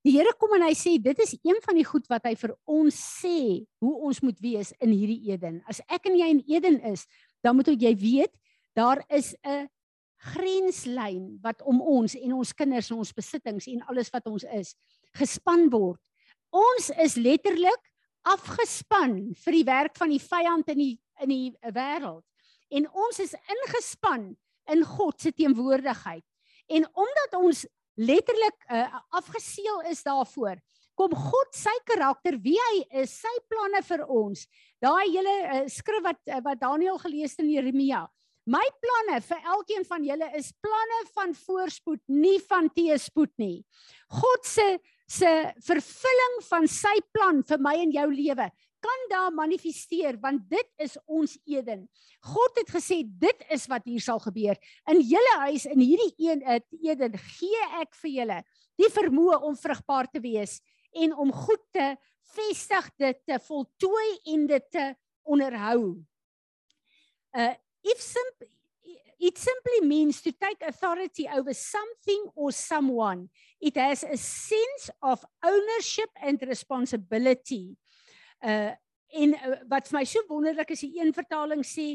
[0.07, 2.53] die Here kom en hy sê dit is een van die goed wat hy vir
[2.71, 6.79] ons sê hoe ons moet wees in hierdie Eden as ek en jy in Eden
[6.93, 7.07] is
[7.43, 8.35] dan moet jy weet
[8.77, 9.67] daar is 'n
[10.33, 14.75] grenslyn wat om ons en ons kinders en ons besittings en alles wat ons is
[15.17, 16.01] gespan word.
[16.51, 17.83] Ons is letterlik
[18.27, 22.25] afgespan vir die werk van die vyand in die in die wêreld.
[22.69, 24.35] En ons is ingespan
[24.73, 26.25] in God se teenwoordigheid.
[26.69, 27.63] En omdat ons
[27.97, 30.61] letterlik uh, afgeseël is daarvoor,
[30.97, 34.47] kom God sy karakter wie hy is, sy planne vir ons.
[34.83, 38.07] Daai hele uh, skrif wat uh, wat Daniël gelees het in Jeremia.
[38.47, 43.65] My planne vir elkeen van julle is planne van voorspoed, nie van teëspoed nie.
[44.23, 45.29] God se se
[45.63, 48.49] vervulling van sy plan vir my en jou lewe
[48.87, 51.87] kan daar manifesteer want dit is ons Eden.
[52.21, 54.59] God het gesê dit is wat hier sal gebeur.
[54.91, 58.41] In julle huis in hierdie een eh, Eden gee ek vir julle
[58.79, 60.61] die vermoë om vrugbaar te wees
[60.97, 61.95] en om goed te
[62.37, 64.91] vestig dit te voltooi en dit te
[65.27, 65.81] onderhou.
[67.37, 67.55] Uh
[67.87, 68.53] if simply
[69.19, 73.29] it simply means to take authority over something or someone
[73.61, 77.77] it has a sense of ownership and responsibility
[78.43, 78.75] uh
[79.17, 81.95] en uh, wat vir my so wonderlik is die een vertaling sê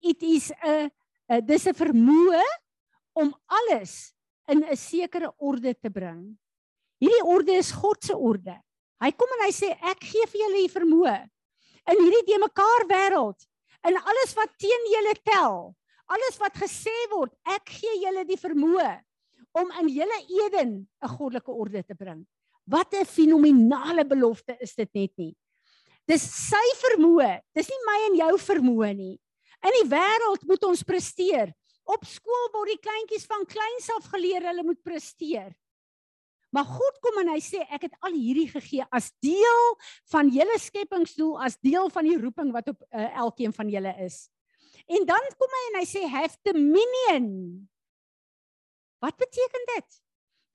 [0.00, 0.88] it is 'n
[1.28, 2.44] uh, dis 'n vermoë
[3.18, 4.14] om alles
[4.48, 6.38] in 'n sekere orde te bring
[7.00, 8.54] hierdie orde is God se orde
[9.02, 11.18] hy kom en hy sê ek gee vir julle die vermoë
[11.90, 13.42] in hierdie de mekaar wêreld
[13.88, 15.72] in alles wat teen julle tel,
[16.12, 18.92] alles wat gesê word, ek gee julle die vermoë
[19.58, 22.26] om in julle Eden 'n goddelike orde te bring.
[22.66, 25.34] Wat 'n fenominale belofte is dit net nie.
[26.12, 29.14] Dis sy vermoë, dis nie my en jou vermoë nie.
[29.64, 31.52] In die wêreld moet ons presteer.
[31.88, 35.54] Op skool word die kleintjies van kleins af geleer hulle moet presteer.
[36.52, 39.70] Maar God kom en hy sê ek het al hierdie gegee as deel
[40.12, 44.26] van julle skepingsdoel, as deel van die roeping wat op uh, elkeen van julle is.
[44.84, 47.30] En dan kom hy en hy sê have dominion.
[49.00, 49.98] Wat beteken dit?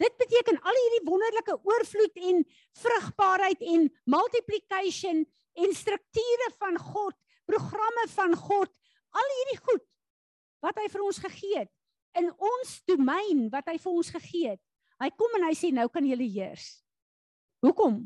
[0.05, 2.45] Dit beteken al hierdie wonderlike oorvloed en
[2.83, 5.25] vrugbaarheid en multiplication
[5.57, 7.15] en strukture van God,
[7.49, 8.71] programme van God,
[9.17, 9.85] al hierdie goed
[10.63, 11.73] wat hy vir ons gegee het
[12.17, 14.61] in ons domein wat hy vir ons gegee het.
[14.97, 16.79] Hy kom en hy sê nou kan julle heers.
[17.65, 17.99] Hoekom?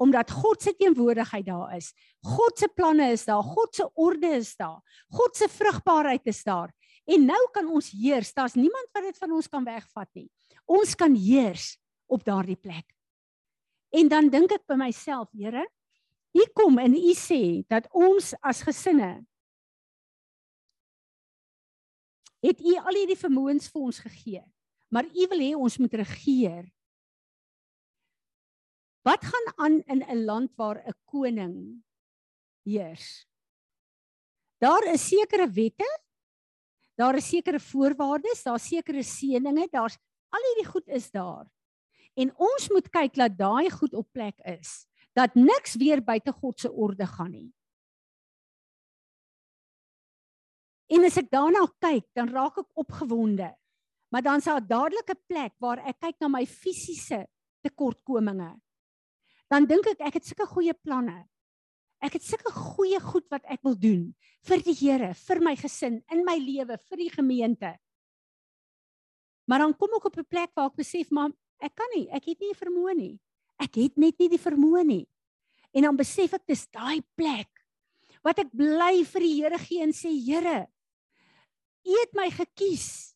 [0.00, 1.90] Omdat God se teenwoordigheid daar is.
[2.24, 4.80] God se planne is daar, God se orde is daar.
[5.12, 6.72] God se vrugbaarheid is daar.
[7.06, 8.32] En nou kan ons heers.
[8.34, 10.28] Daar's niemand wat dit van ons kan wegvat nie.
[10.66, 11.76] Ons kan heers
[12.10, 12.88] op daardie plek.
[13.94, 15.64] En dan dink ek by myself, Here,
[16.36, 19.24] U kom en U sê dat ons as gesinne
[22.44, 24.44] het U al hierdie vermoëns vir ons gegee
[24.88, 26.64] maar u wil hê ons moet regeer.
[29.06, 31.84] Wat gaan aan in 'n land waar 'n koning
[32.64, 33.26] heers?
[34.58, 35.90] Daar is sekere wette.
[36.94, 41.46] Daar is sekere voorwaardes, daar sekere seëninge, daar's al hierdie goed is daar.
[42.14, 46.60] En ons moet kyk dat daai goed op plek is, dat niks weer buite God
[46.60, 47.52] se orde gaan nie.
[50.92, 53.48] En as ek daarna kyk, dan raak ek opgewonde
[54.08, 57.26] maar dan is daar dadelik 'n plek waar ek kyk na my fisiese
[57.60, 58.60] tekortkominge.
[59.48, 61.28] Dan dink ek ek het sulke goeie planne.
[62.00, 66.04] Ek het sulke goeie goed wat ek wil doen vir die Here, vir my gesin,
[66.12, 67.78] in my lewe, vir die gemeente.
[69.48, 72.24] Maar dan kom ek op 'n plek waar ek besef maar ek kan nie, ek
[72.24, 73.20] het nie vermoë nie.
[73.62, 75.04] Ek het net nie die vermoë nie.
[75.76, 77.50] En dan besef ek dis daai plek
[78.26, 80.66] wat ek bly vir die Here gee en sê Here,
[81.86, 83.14] U het my gekies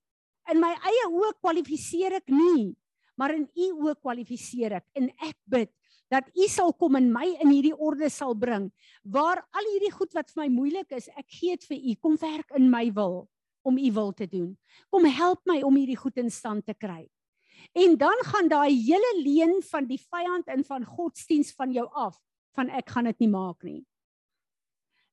[0.51, 2.73] in my eie oë kwalifiseer ek nie,
[3.19, 5.73] maar in u oë kwalifiseer ek en ek bid
[6.11, 8.69] dat u sal kom en my in hierdie orde sal bring
[9.03, 12.17] waar al hierdie goed wat vir my moeilik is, ek gee dit vir u, kom
[12.23, 13.25] werk in my wil
[13.67, 14.55] om u wil te doen.
[14.89, 17.05] Kom help my om hierdie goed in stand te kry.
[17.77, 22.19] En dan gaan daai hele leen van die vyand in van godsdiens van jou af,
[22.59, 23.83] van ek gaan dit nie maak nie.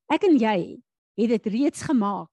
[0.08, 0.58] Ek en jy
[1.18, 2.30] het dit reeds gemaak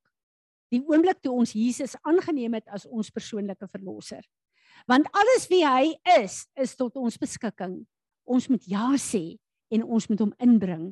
[0.74, 4.24] die oomblik toe ons Jesus aangeneem het as ons persoonlike verlosser.
[4.90, 7.84] Want alles wie hy is, is tot ons beskikking.
[8.26, 9.38] Ons moet ja sê
[9.74, 10.90] en ons moet hom inbring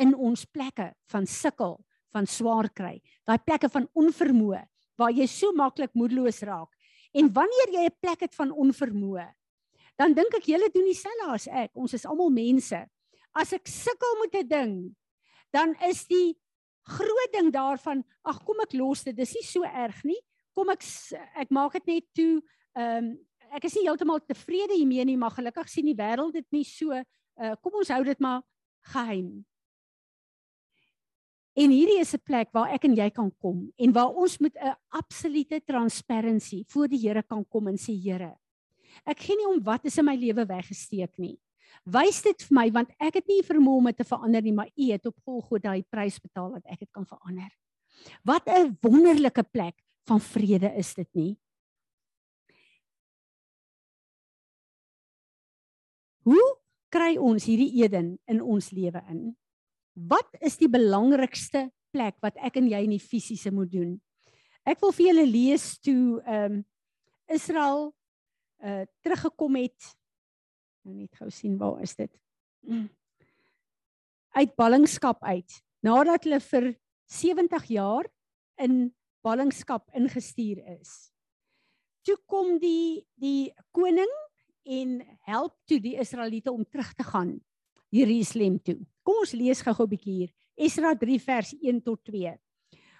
[0.00, 1.76] in ons plekke van sukkel,
[2.12, 2.98] van swaar kry,
[3.28, 4.62] daai plekke van onvermoë
[5.00, 6.68] waar jy so maklik moedeloos raak.
[7.12, 9.28] En wanneer jy 'n plek het van onvermoë,
[9.96, 11.76] dan dink ek julle doen dieselfde as ek.
[11.76, 12.88] Ons is almal mense.
[13.32, 14.96] As ek sukkel met 'n ding,
[15.52, 16.38] dan is die
[16.82, 19.16] groot ding daarvan, ag kom ek los dit.
[19.16, 20.20] Dis nie so erg nie.
[20.54, 20.82] Kom ek
[21.36, 22.42] ek maak dit net toe.
[22.74, 23.18] Ehm um,
[23.52, 26.92] ek is nie heeltemal tevrede hiermee nie, maar gelukkig sien die wêreld dit nie so.
[26.92, 28.42] Uh kom ons hou dit maar
[28.92, 29.44] geheim.
[31.52, 34.56] En hierdie is 'n plek waar ek en jy kan kom en waar ons met
[34.56, 38.38] 'n absolute transparency voor die Here kan kom en sê Here,
[39.04, 41.38] ek gee nie om wat is in my lewe weggesteek nie.
[41.84, 44.70] Wys dit vir my want ek het nie vermoë om dit te verander nie, maar
[44.76, 47.50] U het op Golgotha die prys betaal dat ek dit kan verander.
[48.24, 49.74] Wat 'n wonderlike plek
[50.06, 51.38] van vrede is dit nie?
[56.22, 59.36] Hoe kry ons hierdie Eden in ons lewe in?
[59.92, 63.96] Wat is die belangrikste plek wat ek en jy in die fisiese moet doen?
[64.64, 66.62] Ek wil vir julle lees toe ehm um,
[67.32, 67.92] Israel
[68.62, 69.92] uh teruggekom het.
[70.84, 72.12] Nou net gou sien waar is dit?
[74.38, 76.66] Uit ballingskap uit nadat hulle vir
[77.10, 78.08] 70 jaar
[78.62, 78.92] in
[79.26, 81.10] ballingskap ingestuur is.
[82.06, 84.10] Toe kom die die koning
[84.62, 87.36] en help toe die Israeliete om terug te gaan
[87.92, 90.32] Jerusalem toe kom ons lees gou-gou bietjie hier.
[90.56, 92.34] Esra 3 vers 1 tot 2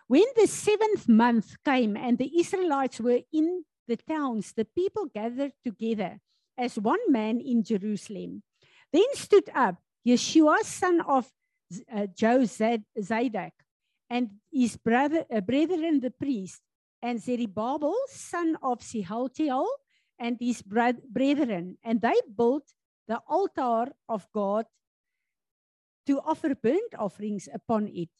[0.09, 5.53] When the 7th month came and the Israelites were in the towns the people gathered
[5.64, 6.18] together
[6.59, 8.42] as one man in Jerusalem.
[8.92, 9.76] Then stood up
[10.07, 11.30] Yeshua, son of
[11.90, 13.53] uh, Jozadok,
[14.11, 16.61] and his brother, uh, brethren, the priest,
[17.00, 19.66] and Zerubbabel, son of Sehaltiel,
[20.18, 22.74] and his brethren, and they built
[23.09, 24.66] the altar of God
[26.07, 28.11] to offer burnt offerings upon it,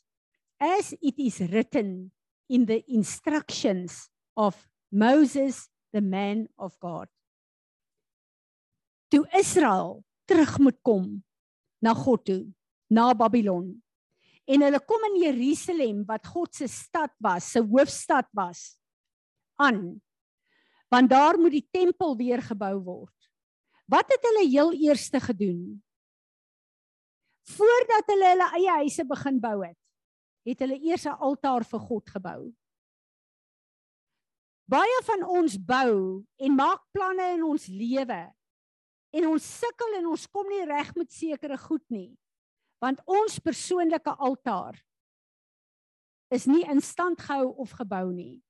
[0.60, 2.12] as it is written
[2.48, 7.08] in the instructions of Moses, the man of God.
[9.12, 11.20] toe Israel terug moet kom
[11.84, 12.44] na God toe,
[12.88, 13.74] na Babylon.
[14.48, 18.72] En hulle kom in Jerusalem wat God se stad was, se hoofstad was
[19.60, 20.00] aan.
[20.88, 23.16] Want daar moet die tempel weer gebou word.
[23.86, 25.82] Wat het hulle heel eerste gedoen?
[27.43, 29.78] Voordat hulle hulle eie huise begin bou het,
[30.47, 32.55] het hulle eers 'n altaar vir God gebou.
[34.70, 38.22] Baie van ons bou en maak planne in ons lewe.
[39.12, 42.16] En ons sukkel en ons kom nie reg met sekere goed nie.
[42.80, 44.78] Want ons persoonlike altaar
[46.32, 48.40] is nie in stand gehou of gebou nie.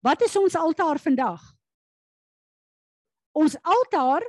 [0.00, 1.42] Wat is ons altaar vandag?
[3.36, 4.24] Ons altaar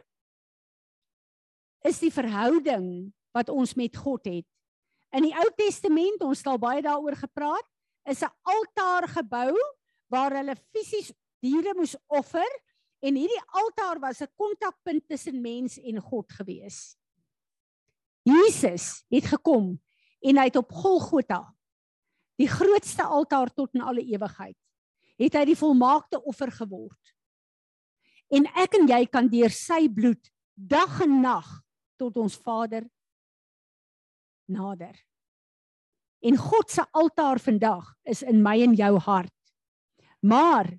[1.86, 4.46] is die verhouding wat ons met God het.
[5.16, 7.68] In die Ou Testament, ons het al baie daaroor gepraat,
[8.08, 9.54] is 'n altaar gebou
[10.10, 11.12] waar hulle fisies
[11.44, 12.48] diere moes offer
[13.04, 16.98] en hierdie altaar was 'n kontakpunt tussen mens en God gewees.
[18.24, 19.80] Jesus het gekom
[20.22, 21.56] en hy het op Golgotha
[22.38, 24.58] die grootste altaar tot in alle ewigheid
[25.18, 27.14] het hy die volmaakte offer geword.
[28.30, 31.48] En ek en jy kan deur sy bloed dag en nag
[32.00, 32.86] tot ons Vader
[34.48, 34.96] nader.
[36.24, 39.34] En God se altaar vandag is in my en jou hart.
[40.26, 40.72] Maar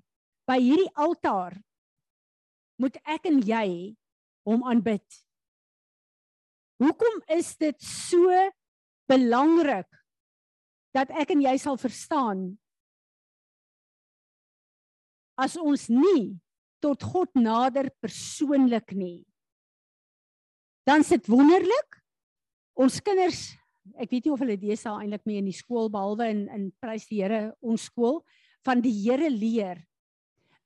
[0.49, 1.55] by hierdie altaar
[2.79, 3.67] moet ek en jy
[4.47, 5.05] hom aanbid.
[6.79, 8.33] Hoekom is dit so
[9.09, 9.87] belangrik
[10.95, 12.49] dat ek en jy sal verstaan
[15.39, 16.39] as ons nie
[16.83, 19.28] tot God nader persoonlik nie
[20.89, 21.99] dan sit wonderlik.
[22.79, 23.51] Ons kinders
[23.99, 27.07] ek weet nie of hulle deesdae eintlik mee in die skool behalwe in in prys
[27.09, 28.21] die Here ons skool
[28.65, 29.81] van die Here leer.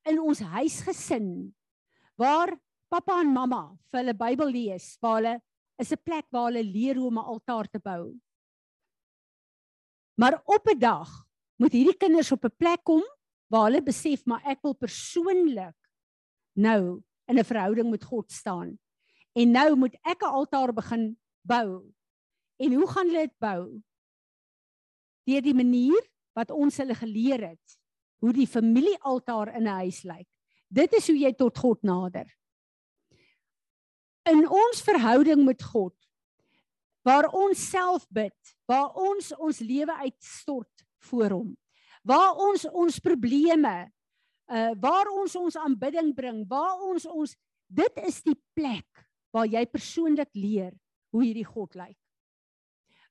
[0.07, 1.27] In ons huisgesin
[2.19, 2.53] waar
[2.91, 5.35] pappa en mamma vir hulle Bybel lees waar hulle
[5.81, 8.13] is 'n plek waar hulle leer hoe om 'n altaar te bou.
[10.19, 11.09] Maar op 'n dag
[11.59, 13.03] moet hierdie kinders op 'n plek kom
[13.49, 15.75] waar hulle besef maar ek wil persoonlik
[16.55, 18.77] nou in 'n verhouding met God staan
[19.33, 21.93] en nou moet ek 'n altaar begin bou
[22.63, 23.63] En hoe gaan hulle dit bou?
[25.27, 26.05] Deur die manier
[26.37, 27.79] wat ons hulle geleer het
[28.23, 30.27] hoe die familiealtaar in 'n huis lyk.
[30.69, 32.27] Dit is hoe jy tot God nader.
[34.29, 35.95] In ons verhouding met God
[37.03, 41.57] waar ons self bid, waar ons ons lewe uitstort voor hom,
[42.03, 43.91] waar ons ons probleme,
[44.47, 47.35] uh waar ons ons aanbidding bring, waar ons ons
[47.67, 49.03] dit is die plek
[49.33, 50.73] waar jy persoonlik leer
[51.13, 51.97] hoe hierdie God lyk.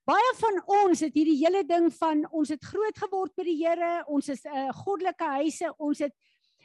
[0.07, 4.03] Baie van ons het hierdie hele ding van ons het groot geword by die Here,
[4.11, 6.15] ons is 'n uh, eh, goddelike huise, ons het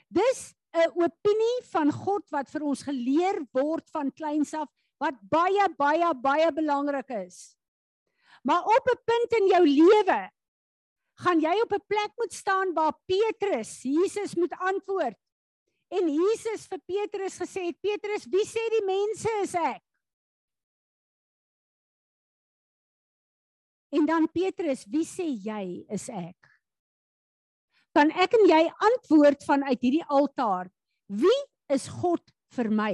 [0.09, 5.67] dis 'n opinie van God wat vir ons geleer word van kleins af wat baie
[5.77, 7.57] baie baie belangrik is.
[8.43, 10.29] Maar op 'n punt in jou lewe
[11.23, 15.17] gaan jy op 'n plek moet staan waar Petrus, Jesus moet antwoord.
[15.89, 19.83] En Jesus vir Petrus gesê het: "Petrus, wie sê die mense is ek?"
[23.89, 26.35] En dan Petrus, wie sê jy is ek?
[27.95, 30.67] Kan ek en jy antwoord vanuit hierdie altaar?
[31.07, 31.39] Wie
[31.71, 32.21] is God
[32.53, 32.93] vir my?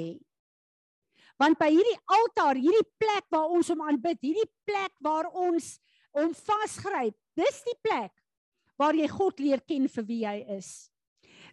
[1.42, 5.74] Want by hierdie altaar, hierdie plek waar ons hom aanbid, hierdie plek waar ons
[6.14, 8.14] hom vasgryp, dis die plek
[8.78, 10.93] waar jy God leer ken vir wie hy is.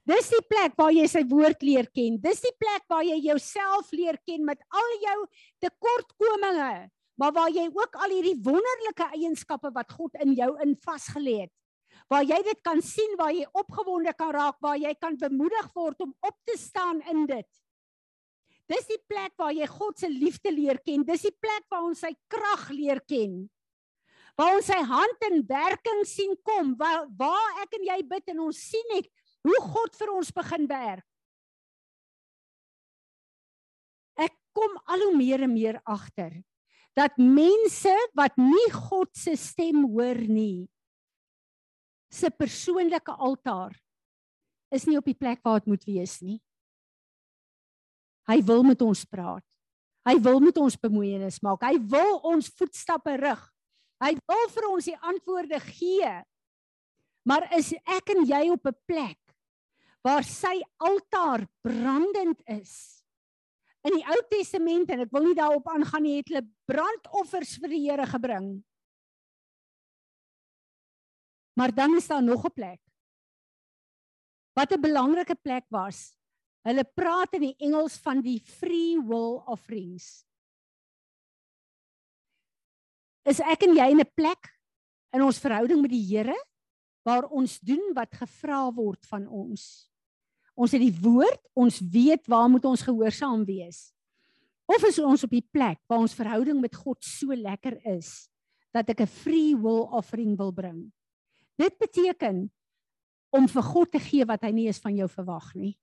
[0.08, 2.16] Dis die plek waar jy sy woord leer ken.
[2.22, 5.18] Dis die plek waar jy jouself leer ken met al jou
[5.64, 6.88] tekortkominge,
[7.20, 11.54] maar waar jy ook al hierdie wonderlike eienskappe wat God in jou in vasgelê het.
[12.10, 16.00] Waar jy dit kan sien, waar jy opgewonde kan raak, waar jy kan bemoedig word
[16.02, 17.46] om op te staan in dit.
[18.70, 21.04] Dis die plek waar jy God se liefde leer ken.
[21.06, 23.42] Dis die plek waar ons sy krag leer ken.
[24.38, 28.46] Waar ons sy hand in werking sien kom, waar waar ek en jy bid en
[28.46, 29.10] ons sien net
[29.46, 31.06] hoe God vir ons begin werk.
[34.20, 36.42] Ek kom al hoe meer en meer agter
[36.98, 40.68] dat mense wat nie God se stem hoor nie
[42.10, 43.76] se persoonlike altaar
[44.74, 46.38] is nie op die plek waar dit moet wees nie.
[48.30, 49.46] Hy wil met ons praat.
[50.06, 51.64] Hy wil met ons bemoeienis maak.
[51.66, 53.40] Hy wil ons voetstappe rig.
[54.00, 56.12] Hy wil vir ons die antwoorde gee.
[57.26, 59.19] Maar is ek en jy op 'n plek
[60.06, 63.02] waar sy altaar brandend is?
[63.86, 67.72] In die Ou Testament en ek wil nie daarop aangaan nie, het hulle brandoffers vir
[67.72, 68.52] die Here gebring.
[71.56, 72.80] Maar dan is daar nog 'n plek.
[74.54, 76.16] Wat 'n belangrike plek was.
[76.64, 80.24] Hulle praat in die Engels van die free will offerings.
[83.30, 84.48] is ek en jy in 'n plek
[85.12, 86.36] in ons verhouding met die Here
[87.04, 89.89] waar ons doen wat gevra word van ons.
[90.60, 93.88] Ons het die woord, ons weet waar moet ons gehoorsaam wees.
[94.68, 98.28] Of is ons op die plek waar ons verhouding met God so lekker is
[98.70, 100.92] dat ek 'n free will offering wil bring.
[101.58, 102.50] Dit beteken
[103.30, 105.78] om vir God te gee wat hy nie eens van jou verwag nie.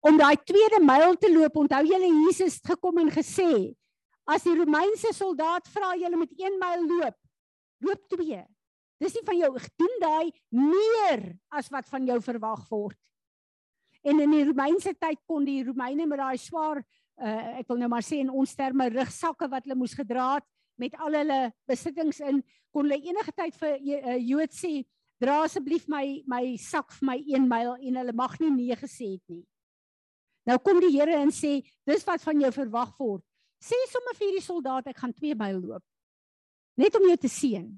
[0.00, 3.74] Om daai tweede myl te loop, onthou julle Jesus het gekom en gesê,
[4.26, 7.16] as die Romeinse soldaat vra julle met 1 myl loop,
[7.80, 8.53] loop 2.
[9.02, 12.98] Dis nie van jou doen daai meer as wat van jou verwag word.
[14.04, 16.82] En in die Romeinse tyd kon die Romeine met daai swaar
[17.20, 20.46] uh, ek wil nou maar sê in ons terme rugsakke wat hulle moes gedra het
[20.80, 21.38] met al hulle
[21.70, 22.42] besittings in
[22.74, 24.84] kon hulle enige tyd vir 'n uh, Jood sê
[25.22, 29.14] dra asseblief my my sak vir my 1 myl en hulle mag nie nee gesê
[29.14, 29.44] het nie.
[30.44, 33.24] Nou kom die Here en sê dis wat van jou verwag word.
[33.62, 35.84] Sê sommer vir hierdie soldaat ek gaan 2 myl loop.
[36.76, 37.70] Net om jou te seën.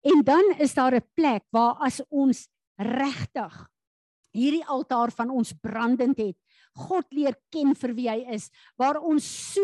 [0.00, 3.68] En dan is daar 'n plek waar as ons regtig
[4.32, 6.36] hierdie altaar van ons brandend het,
[6.72, 9.62] God leer ken vir wie hy is, waar ons so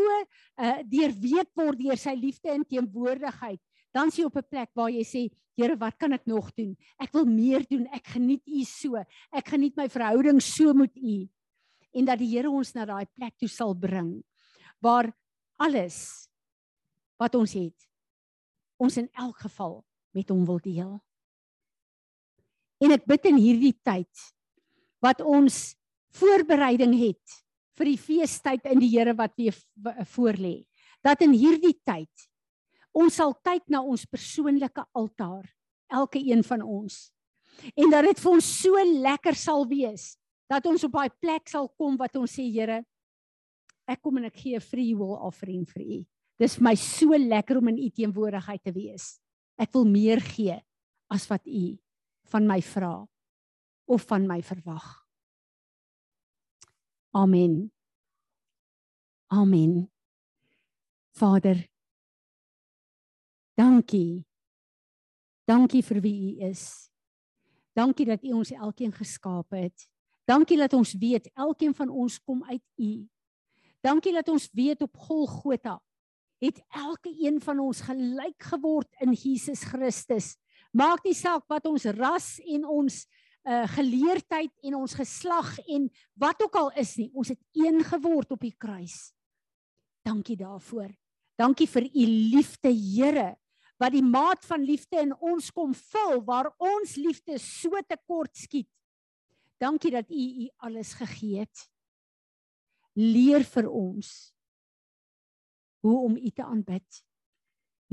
[0.58, 3.60] uh, deurweek word deur sy liefde en teenwoordigheid,
[3.94, 6.76] dan is jy op 'n plek waar jy sê, Here, wat kan ek nog doen?
[7.00, 7.86] Ek wil meer doen.
[7.86, 9.00] Ek geniet U so.
[9.32, 11.28] Ek geniet my verhouding so met U.
[11.96, 14.22] En dat die Here ons na daai plek toe sal bring
[14.84, 15.08] waar
[15.56, 16.28] alles
[17.16, 17.86] wat ons het
[18.76, 19.78] ons in elk geval
[20.16, 20.94] met hom wil deel.
[22.80, 24.24] En ek bid in hierdie tyd
[25.04, 25.76] wat ons
[26.16, 27.36] voorbereiding het
[27.76, 29.56] vir die feestyd in die Here wat weer
[30.16, 30.64] voorlê.
[31.04, 32.28] Dat in hierdie tyd
[32.96, 35.44] ons sal kyk na ons persoonlike altaar,
[35.92, 37.10] elke een van ons.
[37.76, 40.14] En dat dit vir ons so lekker sal wees
[40.50, 42.80] dat ons op daai plek sal kom wat ons sê Here,
[43.86, 45.98] ek kom en ek gee 'n free will offering vir U.
[46.38, 49.18] Dis vir my so lekker om in U teenwoordigheid te wees.
[49.56, 50.56] Ek wil meer gee
[51.12, 51.76] as wat u
[52.30, 53.06] van my vra
[53.86, 54.86] of van my verwag.
[57.16, 57.72] Amen.
[59.32, 59.90] Amen.
[61.16, 61.56] Vader,
[63.56, 64.26] dankie.
[65.46, 66.90] Dankie vir wie u is.
[67.72, 69.86] Dankie dat u ons elkeen geskaap het.
[70.26, 73.06] Dankie dat ons weet elkeen van ons kom uit u.
[73.80, 75.78] Dankie dat ons weet op Golgotha
[76.42, 80.34] het elke een van ons gelyk geword in Jesus Christus.
[80.76, 83.04] Maak nie saak wat ons ras en ons
[83.46, 85.84] uh geleerdheid en ons geslag en
[86.18, 89.12] wat ook al is nie, ons het een geword op die kruis.
[90.02, 90.90] Dankie daarvoor.
[91.38, 93.36] Dankie vir u liefde, Here,
[93.78, 98.68] wat die maat van liefde in ons kom vul waar ons liefde so tekort skiet.
[99.62, 101.68] Dankie dat u u alles gegee het.
[102.98, 104.35] Leer vir ons
[105.86, 107.02] hoe om U te aanbid.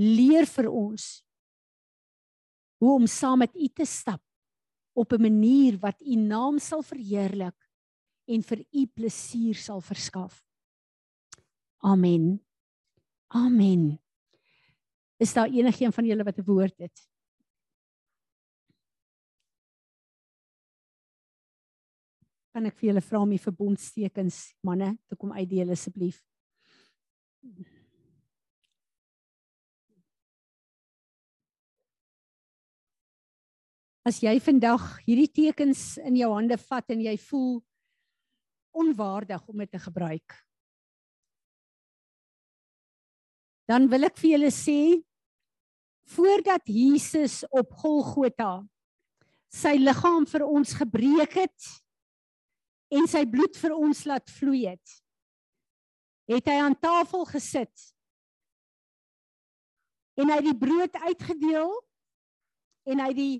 [0.01, 1.23] Leer vir ons
[2.83, 4.21] hoe om saam met U te stap
[4.93, 7.59] op 'n manier wat U naam sal verheerlik
[8.27, 10.43] en vir U plesier sal verskaf.
[11.77, 12.45] Amen.
[13.27, 13.99] Amen.
[15.17, 17.09] Is daar enigiemand van julle wat 'n woord het?
[22.53, 26.21] Kan ek vir julle vra om die verbondstekens manne te kom uitdeel asseblief?
[34.03, 37.61] As jy vandag hierdie tekens in jou hande vat en jy voel
[38.75, 40.35] onwaardig om dit te gebruik.
[43.69, 44.79] Dan wil ek vir julle sê
[46.11, 48.57] voordat Jesus op Golgotha
[49.53, 51.69] sy liggaam vir ons gebreek het
[52.91, 54.97] en sy bloed vir ons laat vloei het,
[56.29, 57.87] het hy aan tafel gesit
[60.19, 61.71] en hy die brood uitgedeel
[62.91, 63.33] en hy die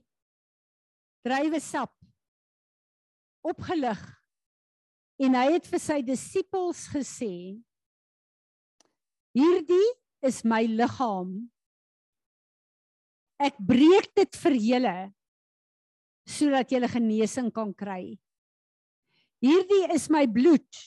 [1.26, 1.94] druiwe sap.
[3.44, 4.02] Opgelig.
[5.24, 7.34] En hy het vir sy disippels gesê
[9.34, 9.90] hierdie
[10.26, 11.36] is my liggaam.
[13.42, 14.98] Ek breek dit vir julle
[16.30, 18.16] sodat julle genesing kan kry.
[19.44, 20.84] Hierdie is my bloed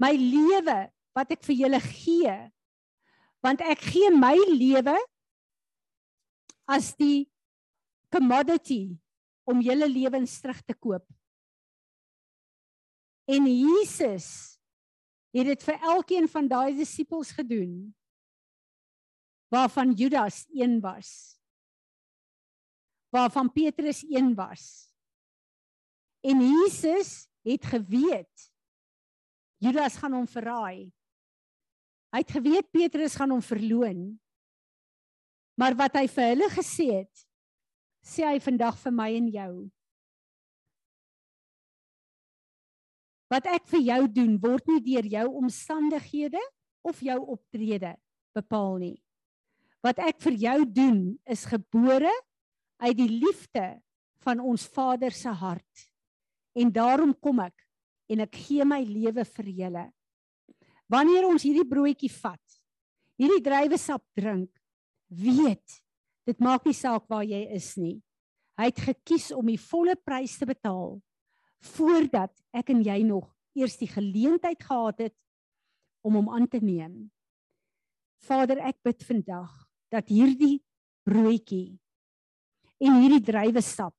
[0.00, 0.78] my lewe
[1.14, 2.34] wat ek vir julle gee.
[3.44, 4.96] Want ek gee my lewe
[6.70, 7.26] as die
[8.14, 8.96] commodity
[9.44, 11.04] om julle lewens terug te koop.
[13.24, 14.28] En Jesus
[15.34, 17.94] het dit vir elkeen van daai disippels gedoen
[19.52, 21.38] waarvan Judas een was.
[23.14, 24.90] Waarvan Petrus een was.
[26.20, 28.54] En Jesus het geweet
[29.64, 30.92] Judas gaan hom verraai.
[32.12, 34.02] Hy het geweet Petrus gaan hom verloon.
[35.58, 37.24] Maar wat hy vir hulle gesê het,
[38.04, 39.54] sê hy vandag vir my en jou.
[43.32, 46.42] Wat ek vir jou doen, word nie deur jou omstandighede
[46.84, 47.94] of jou optrede
[48.36, 48.98] bepaal nie.
[49.84, 52.12] Wat ek vir jou doen, is gebore
[52.84, 53.64] uit die liefde
[54.24, 55.88] van ons Vader se hart.
[56.54, 57.56] En daarom kom ek
[58.12, 59.84] en ek gee my lewe vir julle.
[60.92, 62.60] Wanneer ons hierdie broodjie vat,
[63.18, 64.52] hierdie druiwesap drink,
[65.08, 65.83] weet
[66.28, 67.98] dit maak nie saak waar jy is nie.
[68.58, 71.00] Hy het gekies om die volle prys te betaal
[71.74, 75.14] voordat ek en jy nog eers die geleentheid gehad het
[76.04, 77.08] om hom aan te neem.
[78.24, 79.52] Vader, ek bid vandag
[79.92, 80.60] dat hierdie
[81.04, 81.76] broodjie
[82.84, 83.94] en hierdie druiwesap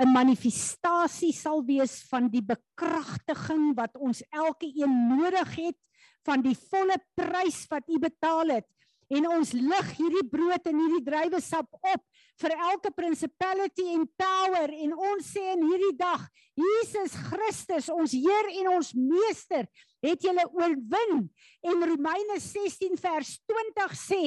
[0.00, 5.76] 'n manifestasie sal wees van die bekragtiging wat ons elke een nodig het
[6.24, 8.68] van die volle prys wat U betaal het
[9.10, 12.02] en ons lig hierdie brood en hierdie druiwesap op
[12.40, 14.70] vir elke principality en power.
[14.70, 16.26] En ons sê in hierdie dag
[16.60, 19.66] Jesus Christus ons Heer en ons meester
[20.04, 21.26] het julle oorwin.
[21.66, 24.22] En Romeine 16 vers 20 sê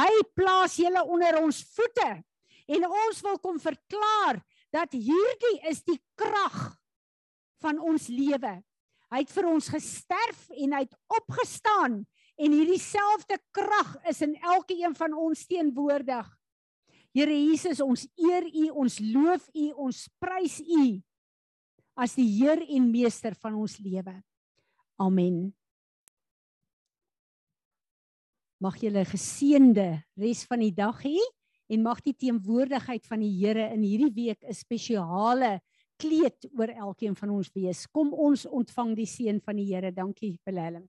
[0.00, 2.10] hy plaas julle onder ons voete
[2.72, 4.40] en ons wil kom verklaar
[4.72, 6.72] dat hierdie is die krag
[7.60, 8.56] van ons lewe.
[9.12, 12.00] Hy het vir ons gesterf en hy het opgestaan
[12.40, 16.28] en hierdie selfde krag is in elke een van ons teenwoordig.
[17.12, 20.84] Here Jesus, ons eer U, ons loof U, ons prys U
[22.00, 24.14] as die Heer en Meester van ons lewe.
[24.96, 25.52] Amen.
[28.62, 31.18] Mag 'n geseënde res van die dag hê
[31.68, 35.60] en mag die teenwoordigheid van die Here in hierdie week 'n spesiale
[35.96, 37.86] kleed oor elkeen van ons wees.
[37.86, 39.92] Kom ons ontvang die seën van die Here.
[39.92, 40.88] Dankie Willem.